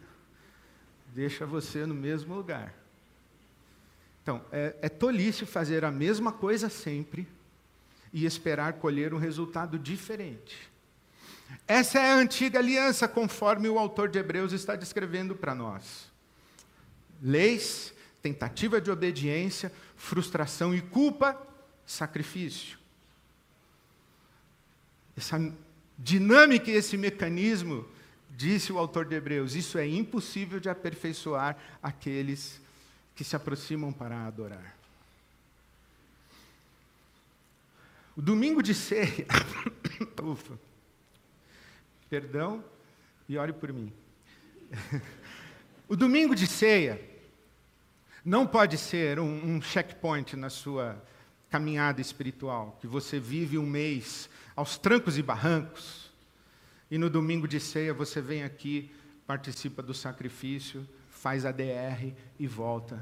deixa 1.15 1.47
você 1.47 1.87
no 1.87 1.95
mesmo 1.95 2.35
lugar. 2.35 2.75
Então, 4.25 4.45
é, 4.51 4.75
é 4.83 4.89
tolice 4.89 5.47
fazer 5.47 5.85
a 5.85 5.93
mesma 5.93 6.33
coisa 6.33 6.69
sempre 6.69 7.29
e 8.13 8.27
esperar 8.27 8.73
colher 8.73 9.15
um 9.15 9.19
resultado 9.19 9.79
diferente. 9.79 10.70
Essa 11.67 11.99
é 11.99 12.13
a 12.13 12.17
antiga 12.17 12.59
aliança, 12.59 13.07
conforme 13.07 13.69
o 13.69 13.79
autor 13.79 14.09
de 14.09 14.19
Hebreus 14.19 14.53
está 14.53 14.75
descrevendo 14.75 15.35
para 15.37 15.55
nós. 15.55 16.11
Leis, 17.23 17.95
tentativa 18.23 18.81
de 18.81 18.91
obediência, 18.91 19.73
frustração 19.97 20.75
e 20.75 20.81
culpa, 20.81 21.41
sacrifício. 21.87 22.79
Essa 25.17 25.39
dinâmica 25.99 26.71
e 26.71 26.75
esse 26.75 26.97
mecanismo, 26.97 27.87
disse 28.31 28.73
o 28.73 28.79
autor 28.79 29.05
de 29.05 29.15
Hebreus, 29.15 29.55
isso 29.55 29.77
é 29.77 29.87
impossível 29.87 30.59
de 30.59 30.69
aperfeiçoar 30.69 31.57
aqueles 31.83 32.61
que 33.15 33.23
se 33.23 33.37
aproximam 33.37 33.93
para 33.93 34.27
adorar. 34.27 34.77
O 38.17 38.23
domingo 38.23 38.63
de 38.63 38.75
ceia. 38.75 39.27
Ufa. 40.23 40.70
Perdão 42.11 42.65
e 43.29 43.39
ore 43.39 43.53
por 43.53 43.73
mim. 43.73 43.93
o 45.89 45.95
domingo 45.97 46.35
de 46.35 46.47
ceia 46.47 47.01
não 48.25 48.47
pode 48.47 48.77
ser 48.77 49.21
um, 49.21 49.57
um 49.57 49.63
checkpoint 49.63 50.37
na 50.37 50.51
sua 50.51 51.01
caminhada 51.49 52.01
espiritual, 52.01 52.77
que 52.81 52.87
você 52.87 53.21
vive 53.21 53.57
um 53.57 53.67
mês 53.67 54.29
aos 54.57 54.77
trancos 54.77 55.19
e 55.19 55.23
barrancos, 55.23 56.11
e 56.91 56.99
no 56.99 57.09
domingo 57.09 57.47
de 57.47 57.61
ceia 57.61 57.95
você 57.95 58.21
vem 58.21 58.43
aqui, 58.43 58.91
participa 59.27 59.81
do 59.81 59.95
sacrifício, 59.95 60.87
faz 61.09 61.47
a 61.47 61.53
DR 61.53 62.13
e 62.39 62.47
volta. 62.47 63.01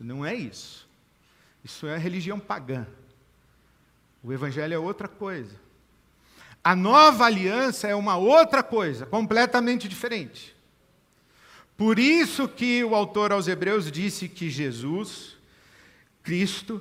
Não 0.00 0.24
é 0.24 0.34
isso. 0.34 0.88
Isso 1.62 1.86
é 1.86 1.96
religião 1.98 2.40
pagã. 2.40 2.86
O 4.22 4.32
Evangelho 4.32 4.72
é 4.72 4.78
outra 4.78 5.08
coisa. 5.08 5.63
A 6.64 6.74
nova 6.74 7.26
aliança 7.26 7.86
é 7.86 7.94
uma 7.94 8.16
outra 8.16 8.62
coisa, 8.62 9.04
completamente 9.04 9.86
diferente. 9.86 10.56
Por 11.76 11.98
isso 11.98 12.48
que 12.48 12.82
o 12.82 12.94
autor 12.94 13.32
aos 13.32 13.46
Hebreus 13.46 13.92
disse 13.92 14.30
que 14.30 14.48
Jesus, 14.48 15.36
Cristo, 16.22 16.80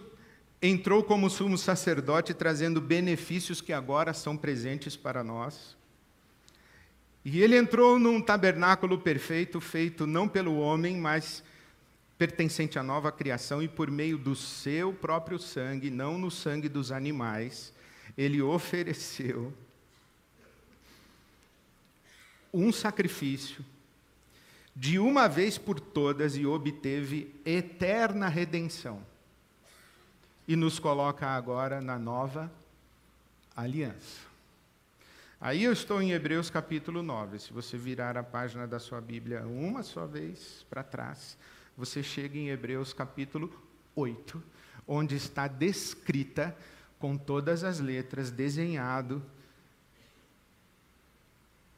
entrou 0.62 1.04
como 1.04 1.30
sumo 1.30 1.58
sacerdote 1.58 2.34
trazendo 2.34 2.80
benefícios 2.80 3.60
que 3.60 3.74
agora 3.74 4.14
são 4.14 4.38
presentes 4.38 4.96
para 4.96 5.22
nós. 5.22 5.76
E 7.26 7.42
ele 7.42 7.58
entrou 7.58 8.00
num 8.00 8.22
tabernáculo 8.22 8.98
perfeito, 8.98 9.60
feito 9.60 10.08
não 10.08 10.30
pelo 10.30 10.60
homem, 10.60 10.96
mas 10.96 11.44
pertencente 12.18 12.80
à 12.80 12.84
nova 12.84 13.12
criação, 13.12 13.62
e 13.62 13.68
por 13.68 13.92
meio 13.92 14.18
do 14.18 14.34
seu 14.34 14.94
próprio 14.94 15.38
sangue, 15.38 15.90
não 15.90 16.18
no 16.18 16.32
sangue 16.32 16.70
dos 16.70 16.90
animais, 16.90 17.74
ele 18.18 18.42
ofereceu 18.42 19.52
um 22.54 22.72
sacrifício 22.72 23.66
de 24.76 25.00
uma 25.00 25.28
vez 25.28 25.58
por 25.58 25.80
todas 25.80 26.36
e 26.36 26.46
obteve 26.46 27.34
eterna 27.46 28.28
redenção. 28.28 29.02
E 30.48 30.56
nos 30.56 30.78
coloca 30.78 31.28
agora 31.28 31.82
na 31.82 31.98
nova 31.98 32.52
aliança. 33.56 34.34
Aí 35.40 35.64
eu 35.64 35.74
estou 35.74 36.02
em 36.02 36.12
Hebreus 36.12 36.50
capítulo 36.50 37.04
9. 37.04 37.40
Se 37.40 37.54
você 37.54 37.78
virar 37.78 38.18
a 38.18 38.24
página 38.24 38.68
da 38.68 38.80
sua 38.80 39.02
Bíblia 39.02 39.46
uma 39.46 39.84
só 39.84 40.06
vez 40.06 40.66
para 40.70 40.84
trás, 40.84 41.38
você 41.78 42.02
chega 42.02 42.38
em 42.38 42.50
Hebreus 42.50 42.94
capítulo 42.94 43.52
8, 43.96 44.42
onde 44.88 45.16
está 45.16 45.48
descrita 45.48 46.56
com 47.00 47.18
todas 47.18 47.64
as 47.64 47.80
letras, 47.80 48.32
desenhado 48.32 49.22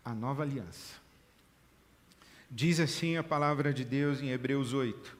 a 0.06 0.14
nova 0.14 0.44
aliança. 0.44 1.04
Diz 2.50 2.80
assim 2.80 3.18
a 3.18 3.24
palavra 3.24 3.74
de 3.74 3.84
Deus 3.84 4.22
em 4.22 4.30
Hebreus 4.30 4.72
8. 4.72 5.18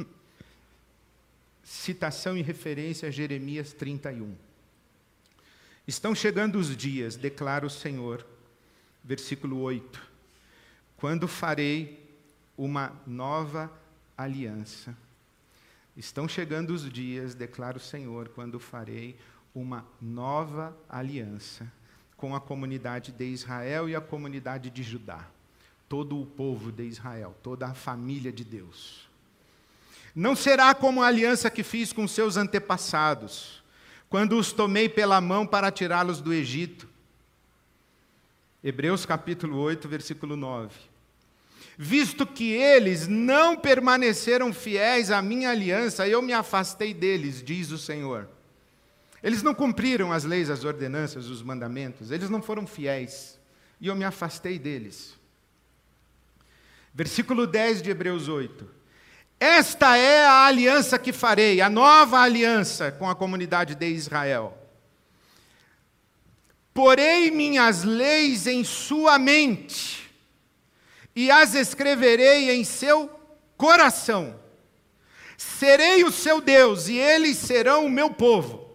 Citação 1.62 2.36
e 2.36 2.42
referência 2.42 3.08
a 3.08 3.12
Jeremias 3.12 3.72
31. 3.72 4.34
Estão 5.86 6.12
chegando 6.12 6.58
os 6.58 6.76
dias, 6.76 7.14
declara 7.14 7.64
o 7.64 7.70
Senhor, 7.70 8.26
versículo 9.04 9.60
8, 9.60 10.02
quando 10.96 11.28
farei 11.28 12.04
uma 12.58 13.00
nova 13.06 13.70
aliança. 14.18 14.96
Estão 15.96 16.26
chegando 16.26 16.70
os 16.70 16.90
dias, 16.90 17.34
declara 17.34 17.76
o 17.76 17.80
Senhor, 17.80 18.28
quando 18.30 18.58
farei 18.58 19.16
uma 19.54 19.86
nova 20.00 20.76
aliança 20.88 21.70
com 22.16 22.34
a 22.34 22.40
comunidade 22.40 23.12
de 23.12 23.24
Israel 23.24 23.88
e 23.88 23.96
a 23.96 24.00
comunidade 24.00 24.70
de 24.70 24.82
Judá, 24.82 25.26
todo 25.88 26.20
o 26.20 26.26
povo 26.26 26.72
de 26.72 26.84
Israel, 26.84 27.34
toda 27.42 27.66
a 27.66 27.74
família 27.74 28.32
de 28.32 28.44
Deus. 28.44 29.08
Não 30.14 30.36
será 30.36 30.74
como 30.74 31.02
a 31.02 31.08
aliança 31.08 31.50
que 31.50 31.62
fiz 31.62 31.92
com 31.92 32.06
seus 32.06 32.36
antepassados, 32.36 33.62
quando 34.08 34.38
os 34.38 34.52
tomei 34.52 34.88
pela 34.88 35.20
mão 35.20 35.44
para 35.46 35.72
tirá-los 35.72 36.20
do 36.20 36.32
Egito. 36.32 36.88
Hebreus 38.62 39.04
capítulo 39.04 39.58
8, 39.58 39.88
versículo 39.88 40.36
9. 40.36 40.70
Visto 41.76 42.24
que 42.24 42.52
eles 42.52 43.08
não 43.08 43.56
permaneceram 43.56 44.52
fiéis 44.52 45.10
à 45.10 45.20
minha 45.20 45.50
aliança, 45.50 46.06
eu 46.06 46.22
me 46.22 46.32
afastei 46.32 46.94
deles, 46.94 47.42
diz 47.42 47.72
o 47.72 47.78
Senhor. 47.78 48.28
Eles 49.24 49.42
não 49.42 49.54
cumpriram 49.54 50.12
as 50.12 50.24
leis, 50.24 50.50
as 50.50 50.64
ordenanças, 50.64 51.30
os 51.30 51.42
mandamentos, 51.42 52.10
eles 52.10 52.28
não 52.28 52.42
foram 52.42 52.66
fiéis, 52.66 53.40
e 53.80 53.86
eu 53.86 53.96
me 53.96 54.04
afastei 54.04 54.58
deles. 54.58 55.14
Versículo 56.92 57.46
10 57.46 57.80
de 57.80 57.88
Hebreus 57.88 58.28
8. 58.28 58.70
Esta 59.40 59.96
é 59.96 60.26
a 60.26 60.44
aliança 60.44 60.98
que 60.98 61.10
farei, 61.10 61.62
a 61.62 61.70
nova 61.70 62.18
aliança 62.18 62.92
com 62.92 63.08
a 63.08 63.14
comunidade 63.14 63.74
de 63.74 63.88
Israel. 63.88 64.58
Porei 66.74 67.30
minhas 67.30 67.82
leis 67.82 68.46
em 68.46 68.62
sua 68.62 69.18
mente 69.18 70.12
e 71.16 71.30
as 71.30 71.54
escreverei 71.54 72.50
em 72.50 72.62
seu 72.62 73.08
coração. 73.56 74.38
Serei 75.38 76.04
o 76.04 76.12
seu 76.12 76.42
Deus 76.42 76.88
e 76.88 76.98
eles 76.98 77.38
serão 77.38 77.86
o 77.86 77.90
meu 77.90 78.10
povo. 78.10 78.73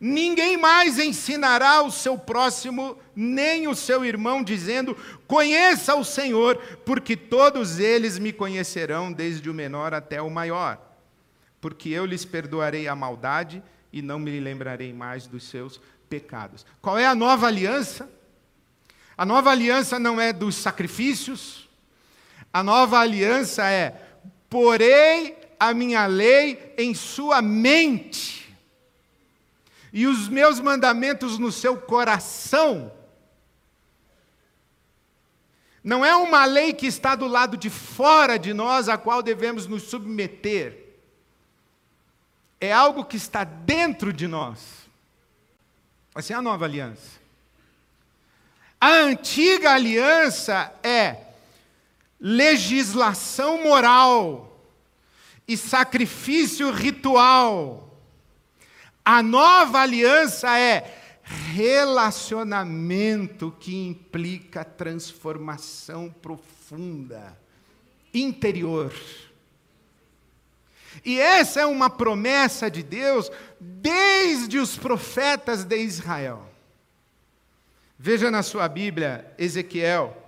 Ninguém 0.00 0.56
mais 0.56 0.98
ensinará 0.98 1.82
o 1.82 1.90
seu 1.90 2.16
próximo, 2.16 2.96
nem 3.16 3.66
o 3.66 3.74
seu 3.74 4.04
irmão, 4.04 4.44
dizendo: 4.44 4.96
Conheça 5.26 5.96
o 5.96 6.04
Senhor, 6.04 6.56
porque 6.84 7.16
todos 7.16 7.80
eles 7.80 8.16
me 8.18 8.32
conhecerão, 8.32 9.12
desde 9.12 9.50
o 9.50 9.54
menor 9.54 9.92
até 9.92 10.22
o 10.22 10.30
maior. 10.30 10.80
Porque 11.60 11.88
eu 11.88 12.06
lhes 12.06 12.24
perdoarei 12.24 12.86
a 12.86 12.94
maldade 12.94 13.60
e 13.92 14.00
não 14.00 14.20
me 14.20 14.38
lembrarei 14.38 14.92
mais 14.92 15.26
dos 15.26 15.42
seus 15.48 15.80
pecados. 16.08 16.64
Qual 16.80 16.96
é 16.96 17.04
a 17.04 17.14
nova 17.14 17.48
aliança? 17.48 18.08
A 19.16 19.26
nova 19.26 19.50
aliança 19.50 19.98
não 19.98 20.20
é 20.20 20.32
dos 20.32 20.54
sacrifícios, 20.54 21.68
a 22.52 22.62
nova 22.62 23.00
aliança 23.00 23.68
é: 23.68 24.00
porei 24.48 25.36
a 25.58 25.74
minha 25.74 26.06
lei 26.06 26.72
em 26.78 26.94
sua 26.94 27.42
mente 27.42 28.47
e 29.92 30.06
os 30.06 30.28
meus 30.28 30.60
mandamentos 30.60 31.38
no 31.38 31.50
seu 31.50 31.76
coração. 31.76 32.92
Não 35.82 36.04
é 36.04 36.14
uma 36.14 36.44
lei 36.44 36.72
que 36.72 36.86
está 36.86 37.14
do 37.14 37.26
lado 37.26 37.56
de 37.56 37.70
fora 37.70 38.38
de 38.38 38.52
nós, 38.52 38.88
a 38.88 38.98
qual 38.98 39.22
devemos 39.22 39.66
nos 39.66 39.84
submeter. 39.84 40.86
É 42.60 42.72
algo 42.72 43.04
que 43.04 43.16
está 43.16 43.44
dentro 43.44 44.12
de 44.12 44.26
nós. 44.26 44.88
Essa 46.14 46.32
é 46.32 46.36
a 46.36 46.42
nova 46.42 46.64
aliança. 46.64 47.18
A 48.80 48.90
antiga 48.90 49.72
aliança 49.72 50.72
é 50.82 51.16
legislação 52.20 53.62
moral 53.62 54.60
e 55.46 55.56
sacrifício 55.56 56.70
ritual 56.70 57.87
a 59.10 59.22
nova 59.22 59.80
aliança 59.80 60.58
é 60.58 60.94
relacionamento 61.54 63.50
que 63.58 63.74
implica 63.74 64.66
transformação 64.66 66.10
profunda, 66.10 67.34
interior. 68.12 68.92
E 71.02 71.18
essa 71.18 71.62
é 71.62 71.66
uma 71.66 71.88
promessa 71.88 72.70
de 72.70 72.82
Deus 72.82 73.32
desde 73.58 74.58
os 74.58 74.76
profetas 74.76 75.64
de 75.64 75.78
Israel. 75.78 76.46
Veja 77.98 78.30
na 78.30 78.42
sua 78.42 78.68
Bíblia, 78.68 79.32
Ezequiel, 79.38 80.22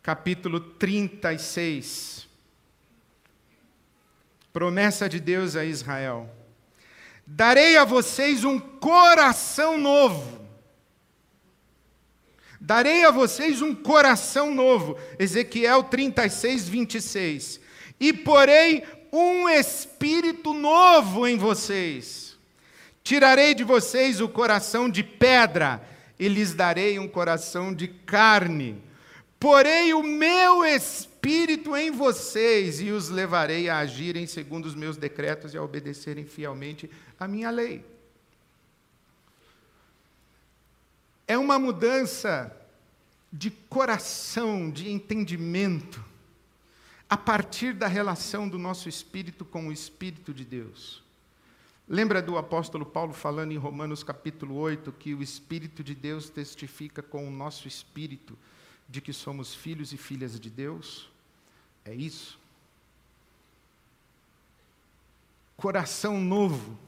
capítulo 0.00 0.60
36. 0.60 2.28
Promessa 4.52 5.08
de 5.08 5.18
Deus 5.18 5.56
a 5.56 5.64
Israel. 5.64 6.37
Darei 7.30 7.76
a 7.76 7.84
vocês 7.84 8.42
um 8.42 8.58
coração 8.58 9.76
novo. 9.76 10.40
Darei 12.58 13.04
a 13.04 13.10
vocês 13.10 13.60
um 13.60 13.74
coração 13.74 14.52
novo. 14.52 14.96
Ezequiel 15.18 15.84
36, 15.84 16.66
26. 16.70 17.60
E 18.00 18.14
porei 18.14 18.82
um 19.12 19.46
espírito 19.46 20.54
novo 20.54 21.28
em 21.28 21.36
vocês. 21.36 22.34
Tirarei 23.04 23.54
de 23.54 23.62
vocês 23.62 24.22
o 24.22 24.28
coração 24.28 24.88
de 24.88 25.04
pedra 25.04 25.86
e 26.18 26.28
lhes 26.28 26.54
darei 26.54 26.98
um 26.98 27.06
coração 27.06 27.74
de 27.74 27.88
carne. 27.88 28.82
Porei 29.38 29.94
o 29.94 30.02
meu 30.02 30.64
espírito 30.64 31.76
em 31.76 31.90
vocês 31.90 32.80
e 32.80 32.90
os 32.90 33.08
levarei 33.08 33.68
a 33.68 33.78
agirem 33.78 34.26
segundo 34.26 34.66
os 34.66 34.74
meus 34.74 34.96
decretos 34.96 35.54
e 35.54 35.56
a 35.58 35.62
obedecerem 35.62 36.24
fielmente 36.24 36.90
a 37.18 37.28
minha 37.28 37.50
lei. 37.50 37.84
é 41.28 41.36
uma 41.36 41.58
mudança 41.58 42.56
de 43.30 43.50
coração, 43.50 44.70
de 44.70 44.90
entendimento, 44.90 46.02
a 47.08 47.18
partir 47.18 47.74
da 47.74 47.86
relação 47.86 48.48
do 48.48 48.58
nosso 48.58 48.88
espírito 48.88 49.44
com 49.44 49.68
o 49.68 49.72
Espírito 49.72 50.32
de 50.32 50.42
Deus. 50.42 51.04
Lembra 51.86 52.22
do 52.22 52.38
apóstolo 52.38 52.86
Paulo 52.86 53.12
falando 53.12 53.52
em 53.52 53.58
Romanos 53.58 54.02
capítulo 54.02 54.56
8 54.56 54.90
que 54.92 55.14
o 55.14 55.22
Espírito 55.22 55.84
de 55.84 55.94
Deus 55.94 56.30
testifica 56.30 57.02
com 57.02 57.28
o 57.28 57.30
nosso 57.30 57.68
espírito 57.68 58.36
de 58.88 59.00
que 59.00 59.12
somos 59.12 59.54
filhos 59.54 59.92
e 59.92 59.96
filhas 59.96 60.38
de 60.38 60.48
Deus? 60.48 61.10
É 61.84 61.94
isso. 61.94 62.38
Coração 65.56 66.20
novo, 66.20 66.78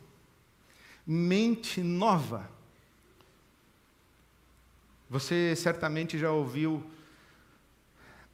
mente 1.07 1.83
nova. 1.83 2.49
Você 5.09 5.55
certamente 5.57 6.19
já 6.19 6.31
ouviu 6.31 6.89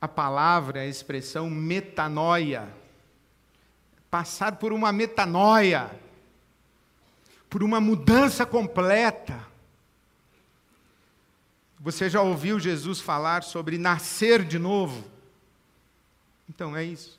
a 0.01 0.07
palavra, 0.07 0.81
a 0.81 0.87
expressão 0.87 1.49
metanoia. 1.49 2.73
Passar 4.11 4.57
por 4.57 4.73
uma 4.73 4.93
metanoia 4.93 6.07
por 7.49 7.63
uma 7.63 7.81
mudança 7.81 8.45
completa. 8.45 9.41
Você 11.87 12.11
já 12.11 12.21
ouviu 12.21 12.59
Jesus 12.59 13.01
falar 13.01 13.45
sobre 13.45 13.79
nascer 13.79 14.45
de 14.45 14.59
novo? 14.59 15.05
Então 16.49 16.77
é 16.77 16.83
isso. 16.83 17.17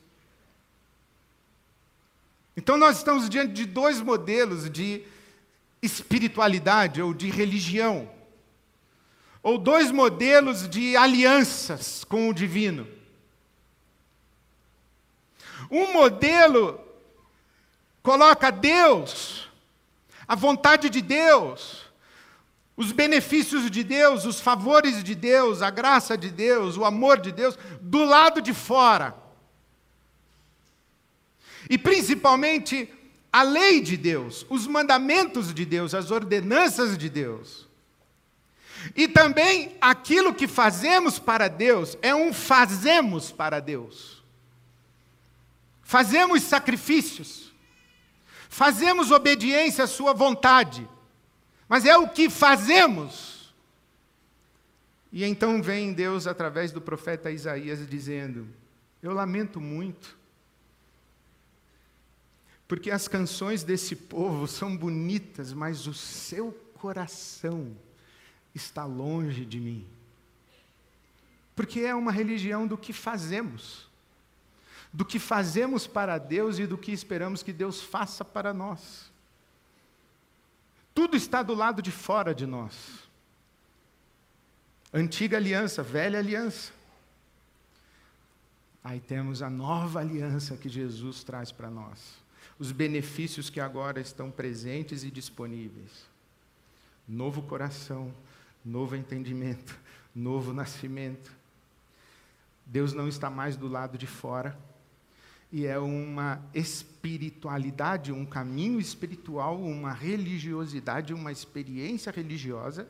Então 2.54 2.76
nós 2.76 2.98
estamos 2.98 3.30
diante 3.30 3.54
de 3.54 3.64
dois 3.64 3.98
modelos 4.02 4.68
de 4.68 5.02
espiritualidade 5.80 7.00
ou 7.00 7.14
de 7.14 7.30
religião, 7.30 8.10
ou 9.42 9.56
dois 9.56 9.90
modelos 9.90 10.68
de 10.68 10.94
alianças 10.98 12.04
com 12.04 12.28
o 12.28 12.34
divino. 12.34 12.86
Um 15.70 15.94
modelo 15.94 16.78
coloca 18.02 18.50
Deus 18.50 19.48
a 20.28 20.34
vontade 20.34 20.90
de 20.90 21.00
Deus, 21.00 21.87
os 22.78 22.92
benefícios 22.92 23.70
de 23.70 23.84
Deus, 23.84 24.24
os 24.24 24.40
favores 24.40 25.04
de 25.04 25.14
Deus, 25.14 25.60
a 25.60 25.68
graça 25.68 26.16
de 26.16 26.30
Deus, 26.30 26.78
o 26.78 26.84
amor 26.84 27.20
de 27.20 27.30
Deus, 27.30 27.58
do 27.80 28.04
lado 28.04 28.40
de 28.40 28.54
fora. 28.54 29.14
E 31.68 31.76
principalmente 31.76 32.88
a 33.30 33.42
lei 33.42 33.82
de 33.82 33.98
Deus, 33.98 34.46
os 34.48 34.66
mandamentos 34.66 35.52
de 35.52 35.66
Deus, 35.66 35.92
as 35.92 36.10
ordenanças 36.10 36.96
de 36.96 37.10
Deus. 37.10 37.68
E 38.96 39.06
também 39.06 39.76
aquilo 39.80 40.32
que 40.32 40.48
fazemos 40.48 41.18
para 41.18 41.48
Deus 41.48 41.98
é 42.00 42.14
um 42.14 42.32
fazemos 42.32 43.30
para 43.30 43.60
Deus. 43.60 44.22
Fazemos 45.82 46.42
sacrifícios 46.44 47.48
Fazemos 48.58 49.12
obediência 49.12 49.84
à 49.84 49.86
Sua 49.86 50.12
vontade, 50.12 50.88
mas 51.68 51.84
é 51.84 51.96
o 51.96 52.08
que 52.08 52.30
fazemos. 52.30 53.54
E 55.12 55.24
então 55.24 55.62
vem 55.62 55.92
Deus 55.92 56.26
através 56.26 56.72
do 56.72 56.80
profeta 56.80 57.30
Isaías 57.30 57.88
dizendo: 57.88 58.48
Eu 59.02 59.12
lamento 59.12 59.60
muito, 59.60 60.16
porque 62.66 62.90
as 62.90 63.08
canções 63.08 63.62
desse 63.62 63.94
povo 63.94 64.46
são 64.46 64.76
bonitas, 64.76 65.52
mas 65.52 65.86
o 65.86 65.94
seu 65.94 66.52
coração 66.74 67.76
está 68.54 68.84
longe 68.84 69.44
de 69.44 69.60
mim. 69.60 69.86
Porque 71.54 71.80
é 71.80 71.94
uma 71.94 72.12
religião 72.12 72.66
do 72.66 72.78
que 72.78 72.92
fazemos 72.92 73.88
do 74.92 75.04
que 75.04 75.18
fazemos 75.18 75.86
para 75.86 76.18
Deus 76.18 76.58
e 76.58 76.66
do 76.66 76.78
que 76.78 76.92
esperamos 76.92 77.42
que 77.42 77.52
Deus 77.52 77.80
faça 77.80 78.24
para 78.24 78.54
nós. 78.54 79.10
Tudo 80.98 81.16
está 81.16 81.44
do 81.44 81.54
lado 81.54 81.80
de 81.80 81.92
fora 81.92 82.34
de 82.34 82.44
nós. 82.44 82.74
Antiga 84.92 85.36
aliança, 85.36 85.80
velha 85.80 86.18
aliança. 86.18 86.72
Aí 88.82 88.98
temos 88.98 89.40
a 89.40 89.48
nova 89.48 90.00
aliança 90.00 90.56
que 90.56 90.68
Jesus 90.68 91.22
traz 91.22 91.52
para 91.52 91.70
nós. 91.70 92.16
Os 92.58 92.72
benefícios 92.72 93.48
que 93.48 93.60
agora 93.60 94.00
estão 94.00 94.28
presentes 94.28 95.04
e 95.04 95.10
disponíveis. 95.12 96.04
Novo 97.06 97.42
coração, 97.42 98.12
novo 98.64 98.96
entendimento, 98.96 99.78
novo 100.12 100.52
nascimento. 100.52 101.30
Deus 102.66 102.92
não 102.92 103.06
está 103.06 103.30
mais 103.30 103.54
do 103.54 103.68
lado 103.68 103.96
de 103.96 104.08
fora 104.08 104.58
e 105.50 105.66
é 105.66 105.78
uma 105.78 106.42
espiritualidade, 106.52 108.12
um 108.12 108.26
caminho 108.26 108.78
espiritual, 108.78 109.60
uma 109.60 109.92
religiosidade, 109.92 111.14
uma 111.14 111.32
experiência 111.32 112.12
religiosa 112.12 112.88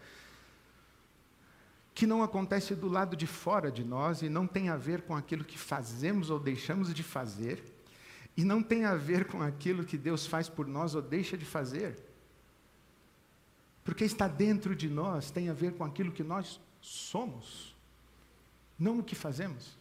que 1.95 2.07
não 2.07 2.23
acontece 2.23 2.77
do 2.77 2.87
lado 2.87 3.17
de 3.17 3.27
fora 3.27 3.73
de 3.73 3.83
nós 3.85 4.23
e 4.23 4.29
não 4.29 4.47
tem 4.47 4.69
a 4.69 4.77
ver 4.77 5.03
com 5.03 5.17
aquilo 5.17 5.45
que 5.45 5.59
fazemos 5.59 6.31
ou 6.31 6.39
deixamos 6.39 6.95
de 6.95 7.03
fazer, 7.03 7.61
e 8.37 8.45
não 8.45 8.63
tem 8.63 8.85
a 8.85 8.95
ver 8.95 9.25
com 9.25 9.43
aquilo 9.43 9.85
que 9.85 9.99
Deus 9.99 10.25
faz 10.25 10.49
por 10.49 10.65
nós 10.69 10.95
ou 10.95 11.03
deixa 11.03 11.37
de 11.37 11.45
fazer. 11.45 11.99
Porque 13.83 14.05
está 14.05 14.29
dentro 14.29 14.77
de 14.77 14.89
nós, 14.89 15.33
tem 15.33 15.49
a 15.49 15.53
ver 15.53 15.73
com 15.73 15.83
aquilo 15.83 16.13
que 16.13 16.23
nós 16.23 16.61
somos, 16.81 17.75
não 18.79 19.01
o 19.01 19.03
que 19.03 19.17
fazemos. 19.17 19.78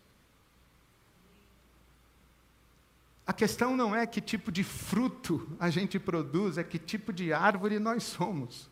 A 3.27 3.33
questão 3.33 3.75
não 3.75 3.93
é 3.93 4.07
que 4.07 4.21
tipo 4.21 4.49
de 4.49 4.63
fruto 4.63 5.45
a 5.59 5.69
gente 5.69 5.99
produz, 5.99 6.57
é 6.57 6.63
que 6.63 6.79
tipo 6.79 7.11
de 7.11 7.33
árvore 7.33 7.77
nós 7.77 8.03
somos. 8.03 8.69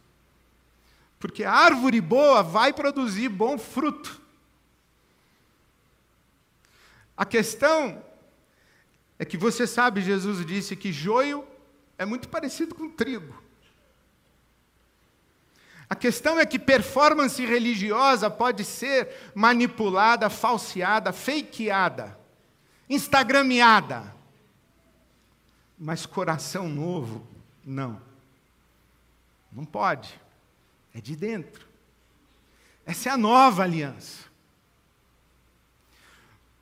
Porque 1.19 1.43
a 1.43 1.51
árvore 1.51 1.99
boa 1.99 2.41
vai 2.41 2.71
produzir 2.71 3.27
bom 3.27 3.57
fruto. 3.57 4.21
A 7.17 7.25
questão 7.25 8.01
é 9.19 9.25
que 9.25 9.35
você 9.35 9.67
sabe, 9.67 10.01
Jesus 10.01 10.45
disse 10.45 10.73
que 10.73 10.89
joio 10.89 11.45
é 11.97 12.05
muito 12.05 12.29
parecido 12.29 12.73
com 12.73 12.89
trigo. 12.89 13.43
A 15.89 15.95
questão 15.95 16.39
é 16.39 16.45
que 16.45 16.57
performance 16.57 17.45
religiosa 17.45 18.29
pode 18.29 18.63
ser 18.63 19.31
manipulada, 19.35 20.29
falseada, 20.29 21.11
fakeada, 21.11 22.17
instagrameada. 22.89 24.14
Mas 25.77 26.05
coração 26.05 26.69
novo, 26.69 27.25
não. 27.63 28.01
Não 29.51 29.65
pode. 29.65 30.19
É 30.93 31.01
de 31.01 31.15
dentro. 31.15 31.67
Essa 32.85 33.09
é 33.09 33.11
a 33.11 33.17
nova 33.17 33.63
aliança. 33.63 34.25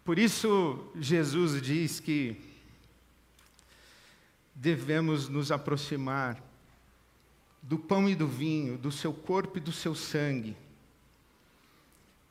Por 0.04 0.20
isso, 0.20 0.92
Jesus 1.00 1.62
diz 1.62 2.00
que 2.00 2.42
devemos 4.54 5.30
nos 5.30 5.52
aproximar 5.52 6.42
do 7.62 7.78
pão 7.78 8.10
e 8.10 8.16
do 8.16 8.28
vinho, 8.28 8.78
do 8.78 8.92
seu 8.92 9.14
corpo 9.14 9.58
e 9.58 9.62
do 9.62 9.72
seu 9.72 9.96
sangue. 9.96 10.58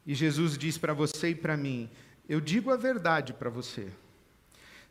E 0.06 0.14
Jesus 0.14 0.58
diz 0.58 0.76
para 0.76 0.92
você 0.92 1.30
e 1.30 1.34
para 1.34 1.56
mim: 1.56 1.88
eu 2.28 2.40
digo 2.40 2.70
a 2.70 2.76
verdade 2.76 3.32
para 3.32 3.50
você. 3.50 3.90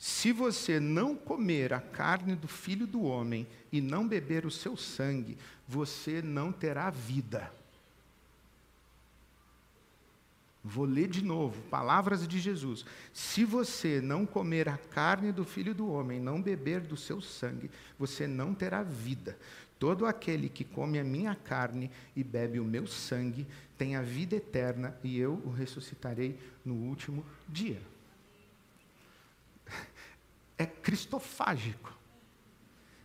Se 0.02 0.32
você 0.32 0.80
não 0.80 1.16
comer 1.16 1.72
a 1.72 1.80
carne 1.80 2.34
do 2.36 2.48
filho 2.48 2.88
do 2.88 3.04
homem 3.04 3.46
e 3.72 3.80
não 3.80 4.08
beber 4.08 4.48
o 4.48 4.50
seu 4.50 4.76
sangue, 4.76 5.38
você 5.68 6.24
não 6.24 6.52
terá 6.52 6.90
vida. 6.90 7.54
Vou 10.64 10.86
ler 10.86 11.08
de 11.08 11.24
novo, 11.24 11.62
palavras 11.70 12.28
de 12.28 12.40
Jesus. 12.40 12.84
Se 13.14 13.46
você 13.46 14.02
não 14.02 14.26
comer 14.26 14.68
a 14.68 14.76
carne 14.76 15.32
do 15.32 15.46
filho 15.46 15.76
do 15.76 15.88
homem, 15.88 16.20
não 16.20 16.42
beber 16.42 16.82
do 16.82 16.98
seu 16.98 17.22
sangue, 17.22 17.70
você 18.00 18.26
não 18.26 18.56
terá 18.56 18.82
vida. 18.82 19.38
Todo 19.78 20.08
aquele 20.08 20.50
que 20.50 20.64
come 20.64 20.98
a 20.98 21.04
minha 21.04 21.36
carne 21.36 21.92
e 22.16 22.24
bebe 22.24 22.60
o 22.60 22.66
meu 22.66 22.88
sangue 22.88 23.46
tem 23.78 23.96
a 23.96 24.02
vida 24.02 24.36
eterna, 24.36 24.98
e 25.04 25.20
eu 25.20 25.34
o 25.46 25.52
ressuscitarei 25.52 26.40
no 26.66 26.74
último 26.74 27.24
dia 27.48 27.91
é 30.62 30.66
cristofágico. 30.66 31.92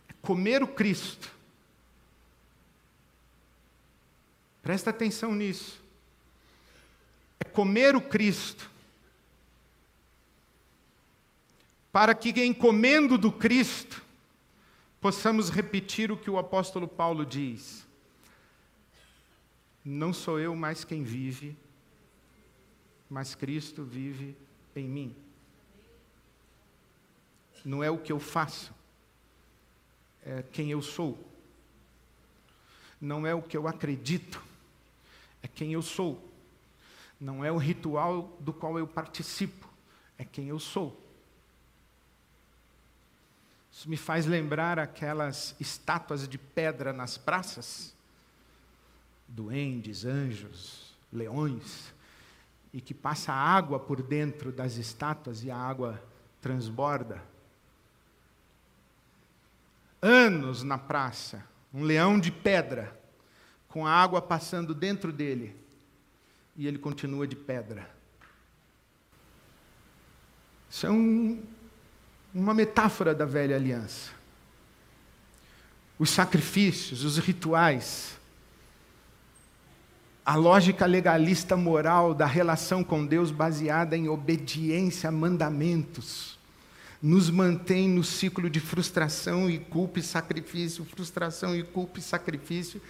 É 0.07 0.13
comer 0.21 0.61
o 0.61 0.67
Cristo. 0.67 1.31
Presta 4.61 4.91
atenção 4.91 5.33
nisso. 5.33 5.81
É 7.39 7.43
comer 7.43 7.95
o 7.95 8.01
Cristo. 8.01 8.69
Para 11.91 12.13
que, 12.13 12.29
em 12.41 12.53
comendo 12.53 13.17
do 13.17 13.31
Cristo, 13.31 14.03
possamos 15.01 15.49
repetir 15.49 16.11
o 16.11 16.17
que 16.17 16.29
o 16.29 16.37
apóstolo 16.37 16.87
Paulo 16.87 17.25
diz. 17.25 17.85
não 19.83 20.13
sou 20.13 20.37
eu 20.37 20.53
mais 20.53 20.83
quem 20.83 21.01
vive, 21.01 21.55
mas 23.09 23.33
Cristo 23.33 23.83
vive 23.83 24.35
em 24.75 24.87
mim. 24.87 25.26
Não 27.63 27.83
é 27.83 27.89
o 27.89 27.97
que 27.97 28.11
eu 28.11 28.19
faço, 28.19 28.73
é 30.25 30.43
quem 30.51 30.71
eu 30.71 30.81
sou. 30.81 31.17
Não 32.99 33.27
é 33.27 33.33
o 33.33 33.41
que 33.41 33.55
eu 33.55 33.67
acredito, 33.67 34.43
é 35.41 35.47
quem 35.47 35.73
eu 35.73 35.81
sou. 35.81 36.23
Não 37.19 37.43
é 37.43 37.51
o 37.51 37.57
ritual 37.57 38.35
do 38.39 38.53
qual 38.53 38.77
eu 38.77 38.87
participo, 38.87 39.67
é 40.17 40.25
quem 40.25 40.47
eu 40.47 40.59
sou. 40.59 40.99
Isso 43.71 43.89
me 43.89 43.97
faz 43.97 44.25
lembrar 44.25 44.79
aquelas 44.79 45.55
estátuas 45.59 46.27
de 46.27 46.37
pedra 46.37 46.91
nas 46.91 47.17
praças, 47.17 47.93
duendes, 49.27 50.03
anjos, 50.03 50.95
leões, 51.13 51.93
e 52.73 52.81
que 52.81 52.93
passa 52.93 53.31
água 53.31 53.79
por 53.79 54.01
dentro 54.01 54.51
das 54.51 54.77
estátuas 54.77 55.43
e 55.43 55.51
a 55.51 55.57
água 55.57 56.03
transborda. 56.41 57.23
Anos 60.01 60.63
na 60.63 60.77
praça, 60.77 61.43
um 61.73 61.83
leão 61.83 62.19
de 62.19 62.31
pedra, 62.31 62.97
com 63.67 63.85
a 63.85 63.91
água 63.91 64.21
passando 64.21 64.73
dentro 64.73 65.11
dele, 65.11 65.55
e 66.55 66.67
ele 66.67 66.77
continua 66.77 67.27
de 67.27 67.35
pedra. 67.35 67.89
Isso 70.69 70.85
é 70.85 70.89
um, 70.91 71.43
uma 72.33 72.53
metáfora 72.53 73.15
da 73.15 73.25
velha 73.25 73.55
aliança. 73.55 74.11
Os 75.97 76.11
sacrifícios, 76.11 77.03
os 77.03 77.17
rituais, 77.17 78.17
a 80.23 80.35
lógica 80.35 80.85
legalista 80.85 81.55
moral 81.55 82.13
da 82.13 82.25
relação 82.25 82.83
com 82.83 83.05
Deus 83.05 83.31
baseada 83.31 83.97
em 83.97 84.07
obediência 84.07 85.09
a 85.09 85.11
mandamentos 85.11 86.36
nos 87.01 87.29
mantém 87.29 87.87
no 87.87 88.03
ciclo 88.03 88.49
de 88.49 88.59
frustração 88.59 89.49
e 89.49 89.59
culpa 89.59 89.99
e 89.99 90.03
sacrifício, 90.03 90.85
frustração 90.85 91.55
e 91.55 91.63
culpa 91.63 91.99
e 91.99 92.01
sacrifício, 92.01 92.81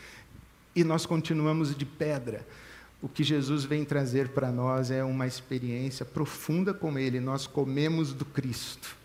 e 0.76 0.84
nós 0.84 1.06
continuamos 1.06 1.76
de 1.76 1.86
pedra. 1.86 2.48
O 3.02 3.10
que 3.10 3.24
Jesus 3.24 3.64
vem 3.64 3.86
trazer 3.86 4.30
para 4.30 4.52
nós 4.52 4.90
é 4.90 5.04
uma 5.04 5.28
experiência 5.28 6.06
profunda 6.06 6.74
com 6.74 6.98
Ele. 6.98 7.20
Nós 7.20 7.46
comemos 7.46 8.14
do 8.14 8.26
Cristo. 8.26 8.96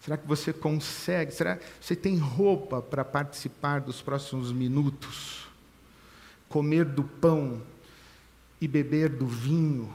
Será 0.00 0.16
que 0.16 0.26
você 0.26 0.52
consegue? 0.52 1.32
Será 1.32 1.56
que 1.56 1.64
você 1.80 1.94
tem 1.94 2.16
roupa 2.16 2.80
para 2.80 3.04
participar 3.04 3.80
dos 3.80 4.00
próximos 4.00 4.52
minutos? 4.52 5.48
comer 6.48 6.84
do 6.84 7.04
pão 7.04 7.62
e 8.60 8.66
beber 8.66 9.10
do 9.10 9.26
vinho, 9.26 9.92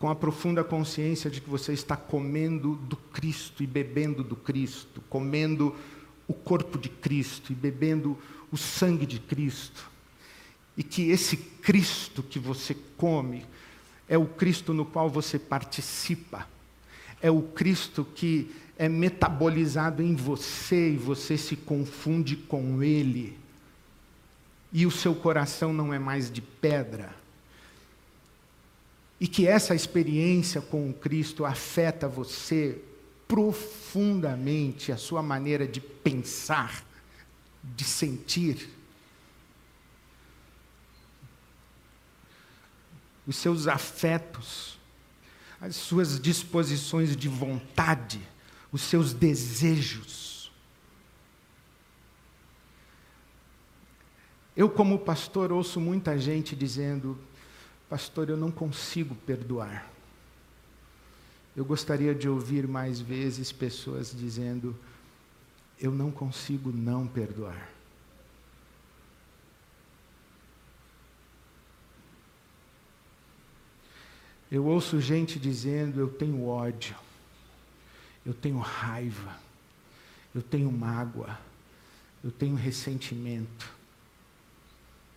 com 0.00 0.08
a 0.08 0.14
profunda 0.14 0.64
consciência 0.64 1.30
de 1.30 1.42
que 1.42 1.50
você 1.50 1.74
está 1.74 1.94
comendo 1.94 2.74
do 2.74 2.96
Cristo 2.96 3.62
e 3.62 3.66
bebendo 3.66 4.24
do 4.24 4.34
Cristo, 4.34 5.02
comendo 5.10 5.76
o 6.26 6.32
corpo 6.32 6.78
de 6.78 6.88
Cristo 6.88 7.52
e 7.52 7.54
bebendo 7.54 8.16
o 8.50 8.56
sangue 8.56 9.04
de 9.04 9.20
Cristo. 9.20 9.90
E 10.74 10.82
que 10.82 11.10
esse 11.10 11.36
Cristo 11.36 12.22
que 12.22 12.38
você 12.38 12.74
come 12.96 13.44
é 14.08 14.16
o 14.16 14.24
Cristo 14.24 14.72
no 14.72 14.86
qual 14.86 15.10
você 15.10 15.38
participa, 15.38 16.48
é 17.20 17.30
o 17.30 17.42
Cristo 17.42 18.02
que 18.02 18.50
é 18.78 18.88
metabolizado 18.88 20.02
em 20.02 20.16
você 20.16 20.92
e 20.92 20.96
você 20.96 21.36
se 21.36 21.56
confunde 21.56 22.36
com 22.36 22.82
Ele 22.82 23.38
e 24.72 24.86
o 24.86 24.90
seu 24.90 25.14
coração 25.14 25.74
não 25.74 25.92
é 25.92 25.98
mais 25.98 26.30
de 26.30 26.40
pedra. 26.40 27.14
E 29.20 29.28
que 29.28 29.46
essa 29.46 29.74
experiência 29.74 30.62
com 30.62 30.88
o 30.88 30.94
Cristo 30.94 31.44
afeta 31.44 32.08
você 32.08 32.82
profundamente, 33.28 34.90
a 34.90 34.96
sua 34.96 35.22
maneira 35.22 35.68
de 35.68 35.80
pensar, 35.80 36.84
de 37.62 37.84
sentir. 37.84 38.68
Os 43.26 43.36
seus 43.36 43.68
afetos, 43.68 44.78
as 45.60 45.76
suas 45.76 46.18
disposições 46.18 47.14
de 47.14 47.28
vontade, 47.28 48.20
os 48.72 48.80
seus 48.80 49.12
desejos. 49.12 50.50
Eu, 54.56 54.68
como 54.68 54.98
pastor, 54.98 55.52
ouço 55.52 55.80
muita 55.80 56.18
gente 56.18 56.56
dizendo: 56.56 57.16
Pastor, 57.90 58.30
eu 58.30 58.36
não 58.36 58.52
consigo 58.52 59.16
perdoar. 59.16 59.90
Eu 61.56 61.64
gostaria 61.64 62.14
de 62.14 62.28
ouvir 62.28 62.68
mais 62.68 63.00
vezes 63.00 63.50
pessoas 63.50 64.14
dizendo: 64.16 64.78
Eu 65.76 65.90
não 65.90 66.12
consigo 66.12 66.70
não 66.70 67.04
perdoar. 67.04 67.68
Eu 74.48 74.64
ouço 74.66 75.00
gente 75.00 75.36
dizendo: 75.36 75.98
Eu 75.98 76.08
tenho 76.08 76.46
ódio, 76.46 76.94
eu 78.24 78.32
tenho 78.32 78.58
raiva, 78.58 79.36
eu 80.32 80.42
tenho 80.42 80.70
mágoa, 80.70 81.36
eu 82.22 82.30
tenho 82.30 82.54
ressentimento. 82.54 83.68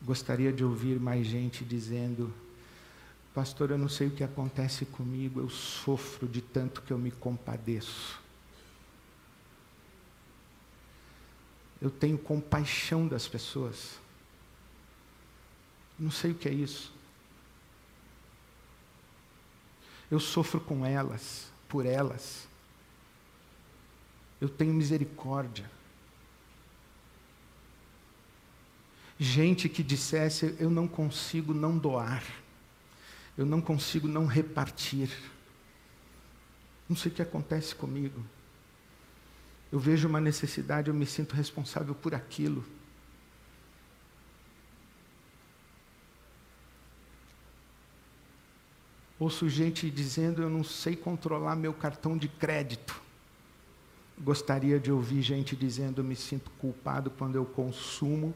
Gostaria 0.02 0.52
de 0.52 0.64
ouvir 0.64 1.00
mais 1.00 1.28
gente 1.28 1.64
dizendo: 1.64 2.34
Pastor, 3.34 3.72
eu 3.72 3.78
não 3.78 3.90
sei 3.90 4.08
o 4.08 4.12
que 4.12 4.24
acontece 4.24 4.86
comigo, 4.86 5.40
eu 5.40 5.50
sofro 5.50 6.28
de 6.28 6.42
tanto 6.42 6.82
que 6.82 6.92
eu 6.92 6.98
me 6.98 7.10
compadeço. 7.10 8.22
Eu 11.82 11.90
tenho 11.90 12.18
compaixão 12.18 13.08
das 13.08 13.28
pessoas. 13.28 13.98
Não 15.98 16.12
sei 16.12 16.32
o 16.32 16.36
que 16.36 16.48
é 16.48 16.54
isso. 16.54 16.94
Eu 20.12 20.20
sofro 20.20 20.62
com 20.62 20.86
elas, 20.86 21.52
por 21.68 21.86
elas. 21.86 22.48
Eu 24.40 24.48
tenho 24.48 24.74
misericórdia. 24.74 25.70
gente 29.24 29.70
que 29.70 29.82
dissesse: 29.82 30.56
Eu 30.60 30.70
não 30.70 30.88
consigo 30.88 31.54
não 31.54 31.78
doar, 31.78 32.24
eu 33.38 33.46
não 33.46 33.62
consigo 33.62 34.08
não 34.08 34.26
repartir. 34.26 35.10
Não 36.88 36.96
sei 36.96 37.12
o 37.12 37.16
que 37.16 37.22
acontece 37.22 37.74
comigo. 37.74 38.24
Eu 39.72 39.80
vejo 39.80 40.08
uma 40.08 40.22
necessidade, 40.22 40.90
eu 40.90 40.94
me 40.94 41.06
sinto 41.06 41.36
responsável 41.36 41.96
por 41.96 42.14
aquilo. 42.14 42.64
Ouço 49.20 49.50
gente 49.50 49.90
dizendo: 49.90 50.42
Eu 50.42 50.50
não 50.50 50.64
sei 50.64 50.96
controlar 50.96 51.56
meu 51.56 51.74
cartão 51.74 52.18
de 52.18 52.28
crédito. 52.28 53.02
Gostaria 54.20 54.80
de 54.80 54.92
ouvir 54.92 55.22
gente 55.22 55.56
dizendo: 55.56 56.02
Eu 56.02 56.06
me 56.06 56.16
sinto 56.16 56.52
culpado 56.60 57.10
quando 57.10 57.36
eu 57.36 57.46
consumo 57.46 58.34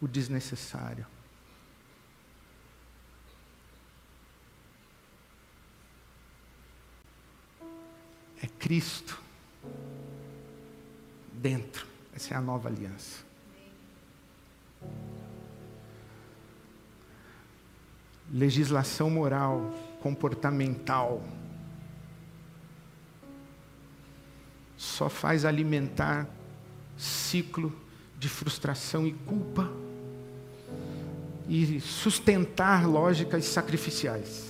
o 0.00 0.08
desnecessário. 0.08 1.06
Cristo 8.60 9.20
dentro. 11.32 11.86
Essa 12.14 12.34
é 12.34 12.36
a 12.36 12.40
nova 12.40 12.68
aliança. 12.68 13.24
Legislação 18.32 19.10
moral, 19.10 19.74
comportamental, 20.00 21.24
só 24.76 25.08
faz 25.08 25.44
alimentar 25.44 26.28
ciclo 26.96 27.74
de 28.18 28.28
frustração 28.28 29.06
e 29.06 29.12
culpa 29.12 29.68
e 31.48 31.80
sustentar 31.80 32.86
lógicas 32.86 33.46
sacrificiais. 33.46 34.49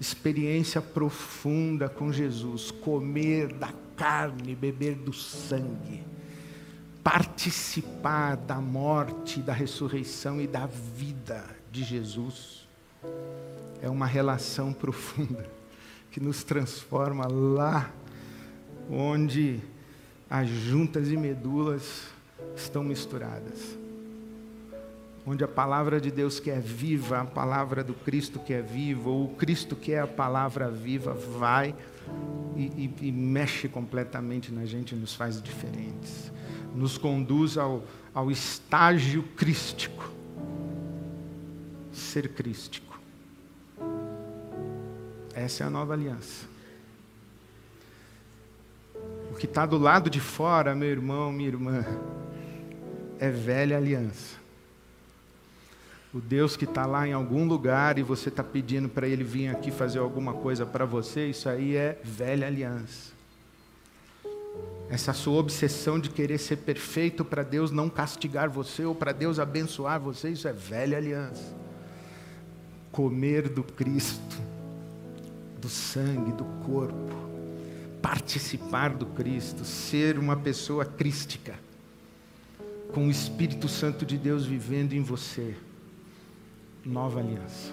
Experiência 0.00 0.80
profunda 0.80 1.88
com 1.88 2.10
Jesus, 2.10 2.70
comer 2.70 3.52
da 3.52 3.70
carne, 3.94 4.54
beber 4.54 4.94
do 4.94 5.12
sangue, 5.12 6.02
participar 7.04 8.34
da 8.36 8.56
morte, 8.56 9.40
da 9.40 9.52
ressurreição 9.52 10.40
e 10.40 10.46
da 10.46 10.66
vida 10.66 11.44
de 11.70 11.84
Jesus, 11.84 12.66
é 13.82 13.90
uma 13.90 14.06
relação 14.06 14.72
profunda 14.74 15.46
que 16.10 16.18
nos 16.18 16.42
transforma 16.42 17.26
lá 17.28 17.92
onde 18.90 19.60
as 20.30 20.48
juntas 20.48 21.10
e 21.10 21.16
medulas 21.16 22.04
estão 22.56 22.82
misturadas. 22.82 23.79
Onde 25.30 25.44
a 25.44 25.48
palavra 25.48 26.00
de 26.00 26.10
Deus 26.10 26.40
que 26.40 26.50
é 26.50 26.58
viva, 26.58 27.20
a 27.20 27.24
palavra 27.24 27.84
do 27.84 27.94
Cristo 27.94 28.40
que 28.40 28.52
é 28.52 28.60
vivo, 28.60 29.10
ou 29.10 29.24
o 29.26 29.28
Cristo 29.36 29.76
que 29.76 29.92
é 29.92 30.00
a 30.00 30.06
palavra 30.06 30.68
viva, 30.68 31.14
vai 31.14 31.72
e, 32.56 32.90
e, 33.00 33.06
e 33.06 33.12
mexe 33.12 33.68
completamente 33.68 34.52
na 34.52 34.64
gente, 34.64 34.92
nos 34.96 35.14
faz 35.14 35.40
diferentes, 35.40 36.32
nos 36.74 36.98
conduz 36.98 37.56
ao, 37.56 37.84
ao 38.12 38.28
estágio 38.28 39.22
crístico. 39.36 40.10
Ser 41.92 42.30
crístico. 42.30 42.98
Essa 45.32 45.62
é 45.62 45.66
a 45.68 45.70
nova 45.70 45.92
aliança. 45.92 46.44
O 49.30 49.36
que 49.36 49.46
está 49.46 49.64
do 49.64 49.78
lado 49.78 50.10
de 50.10 50.18
fora, 50.18 50.74
meu 50.74 50.88
irmão, 50.88 51.30
minha 51.30 51.48
irmã, 51.48 51.84
é 53.20 53.30
velha 53.30 53.76
aliança. 53.76 54.39
O 56.12 56.18
Deus 56.18 56.56
que 56.56 56.64
está 56.64 56.86
lá 56.86 57.06
em 57.06 57.12
algum 57.12 57.46
lugar 57.46 57.96
e 57.96 58.02
você 58.02 58.30
está 58.30 58.42
pedindo 58.42 58.88
para 58.88 59.06
Ele 59.06 59.22
vir 59.22 59.48
aqui 59.48 59.70
fazer 59.70 60.00
alguma 60.00 60.34
coisa 60.34 60.66
para 60.66 60.84
você, 60.84 61.26
isso 61.26 61.48
aí 61.48 61.76
é 61.76 62.00
velha 62.02 62.48
aliança. 62.48 63.12
Essa 64.88 65.12
sua 65.12 65.38
obsessão 65.38 66.00
de 66.00 66.10
querer 66.10 66.38
ser 66.38 66.56
perfeito 66.56 67.24
para 67.24 67.44
Deus 67.44 67.70
não 67.70 67.88
castigar 67.88 68.48
você 68.48 68.84
ou 68.84 68.92
para 68.92 69.12
Deus 69.12 69.38
abençoar 69.38 70.00
você, 70.00 70.30
isso 70.30 70.48
é 70.48 70.52
velha 70.52 70.98
aliança. 70.98 71.54
Comer 72.90 73.48
do 73.48 73.62
Cristo, 73.62 74.36
do 75.60 75.68
sangue, 75.68 76.32
do 76.32 76.44
corpo, 76.66 77.14
participar 78.02 78.94
do 78.94 79.06
Cristo, 79.06 79.64
ser 79.64 80.18
uma 80.18 80.36
pessoa 80.36 80.84
crística, 80.84 81.54
com 82.92 83.06
o 83.06 83.10
Espírito 83.12 83.68
Santo 83.68 84.04
de 84.04 84.18
Deus 84.18 84.44
vivendo 84.44 84.92
em 84.92 85.02
você 85.04 85.54
nova 86.84 87.20
aliança. 87.20 87.72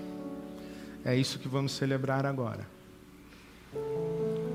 É 1.04 1.16
isso 1.16 1.40
que 1.40 1.48
vamos 1.48 1.72
celebrar 1.72 2.26
agora. 2.26 2.68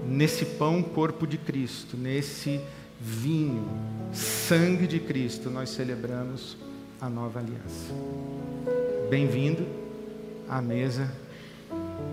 Nesse 0.06 0.44
pão, 0.44 0.82
corpo 0.82 1.26
de 1.26 1.38
Cristo, 1.38 1.96
nesse 1.96 2.60
vinho, 3.00 3.66
sangue 4.12 4.86
de 4.86 5.00
Cristo, 5.00 5.48
nós 5.50 5.70
celebramos 5.70 6.56
a 7.00 7.08
nova 7.08 7.40
aliança. 7.40 7.92
Bem-vindo 9.08 9.66
à 10.48 10.60
mesa 10.60 11.12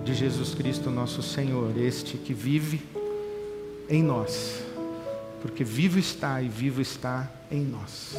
de 0.04 0.14
Jesus 0.14 0.56
Cristo, 0.56 0.90
nosso 0.90 1.22
Senhor, 1.22 1.78
este 1.78 2.18
que 2.18 2.34
vive 2.34 2.82
em 3.90 4.02
nós, 4.02 4.64
porque 5.42 5.64
vivo 5.64 6.00
está 6.00 6.42
e 6.42 6.48
vivo 6.48 6.82
está 6.82 7.30
em 7.52 7.62
nós. 7.62 8.16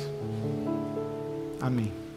Amém. 1.60 2.09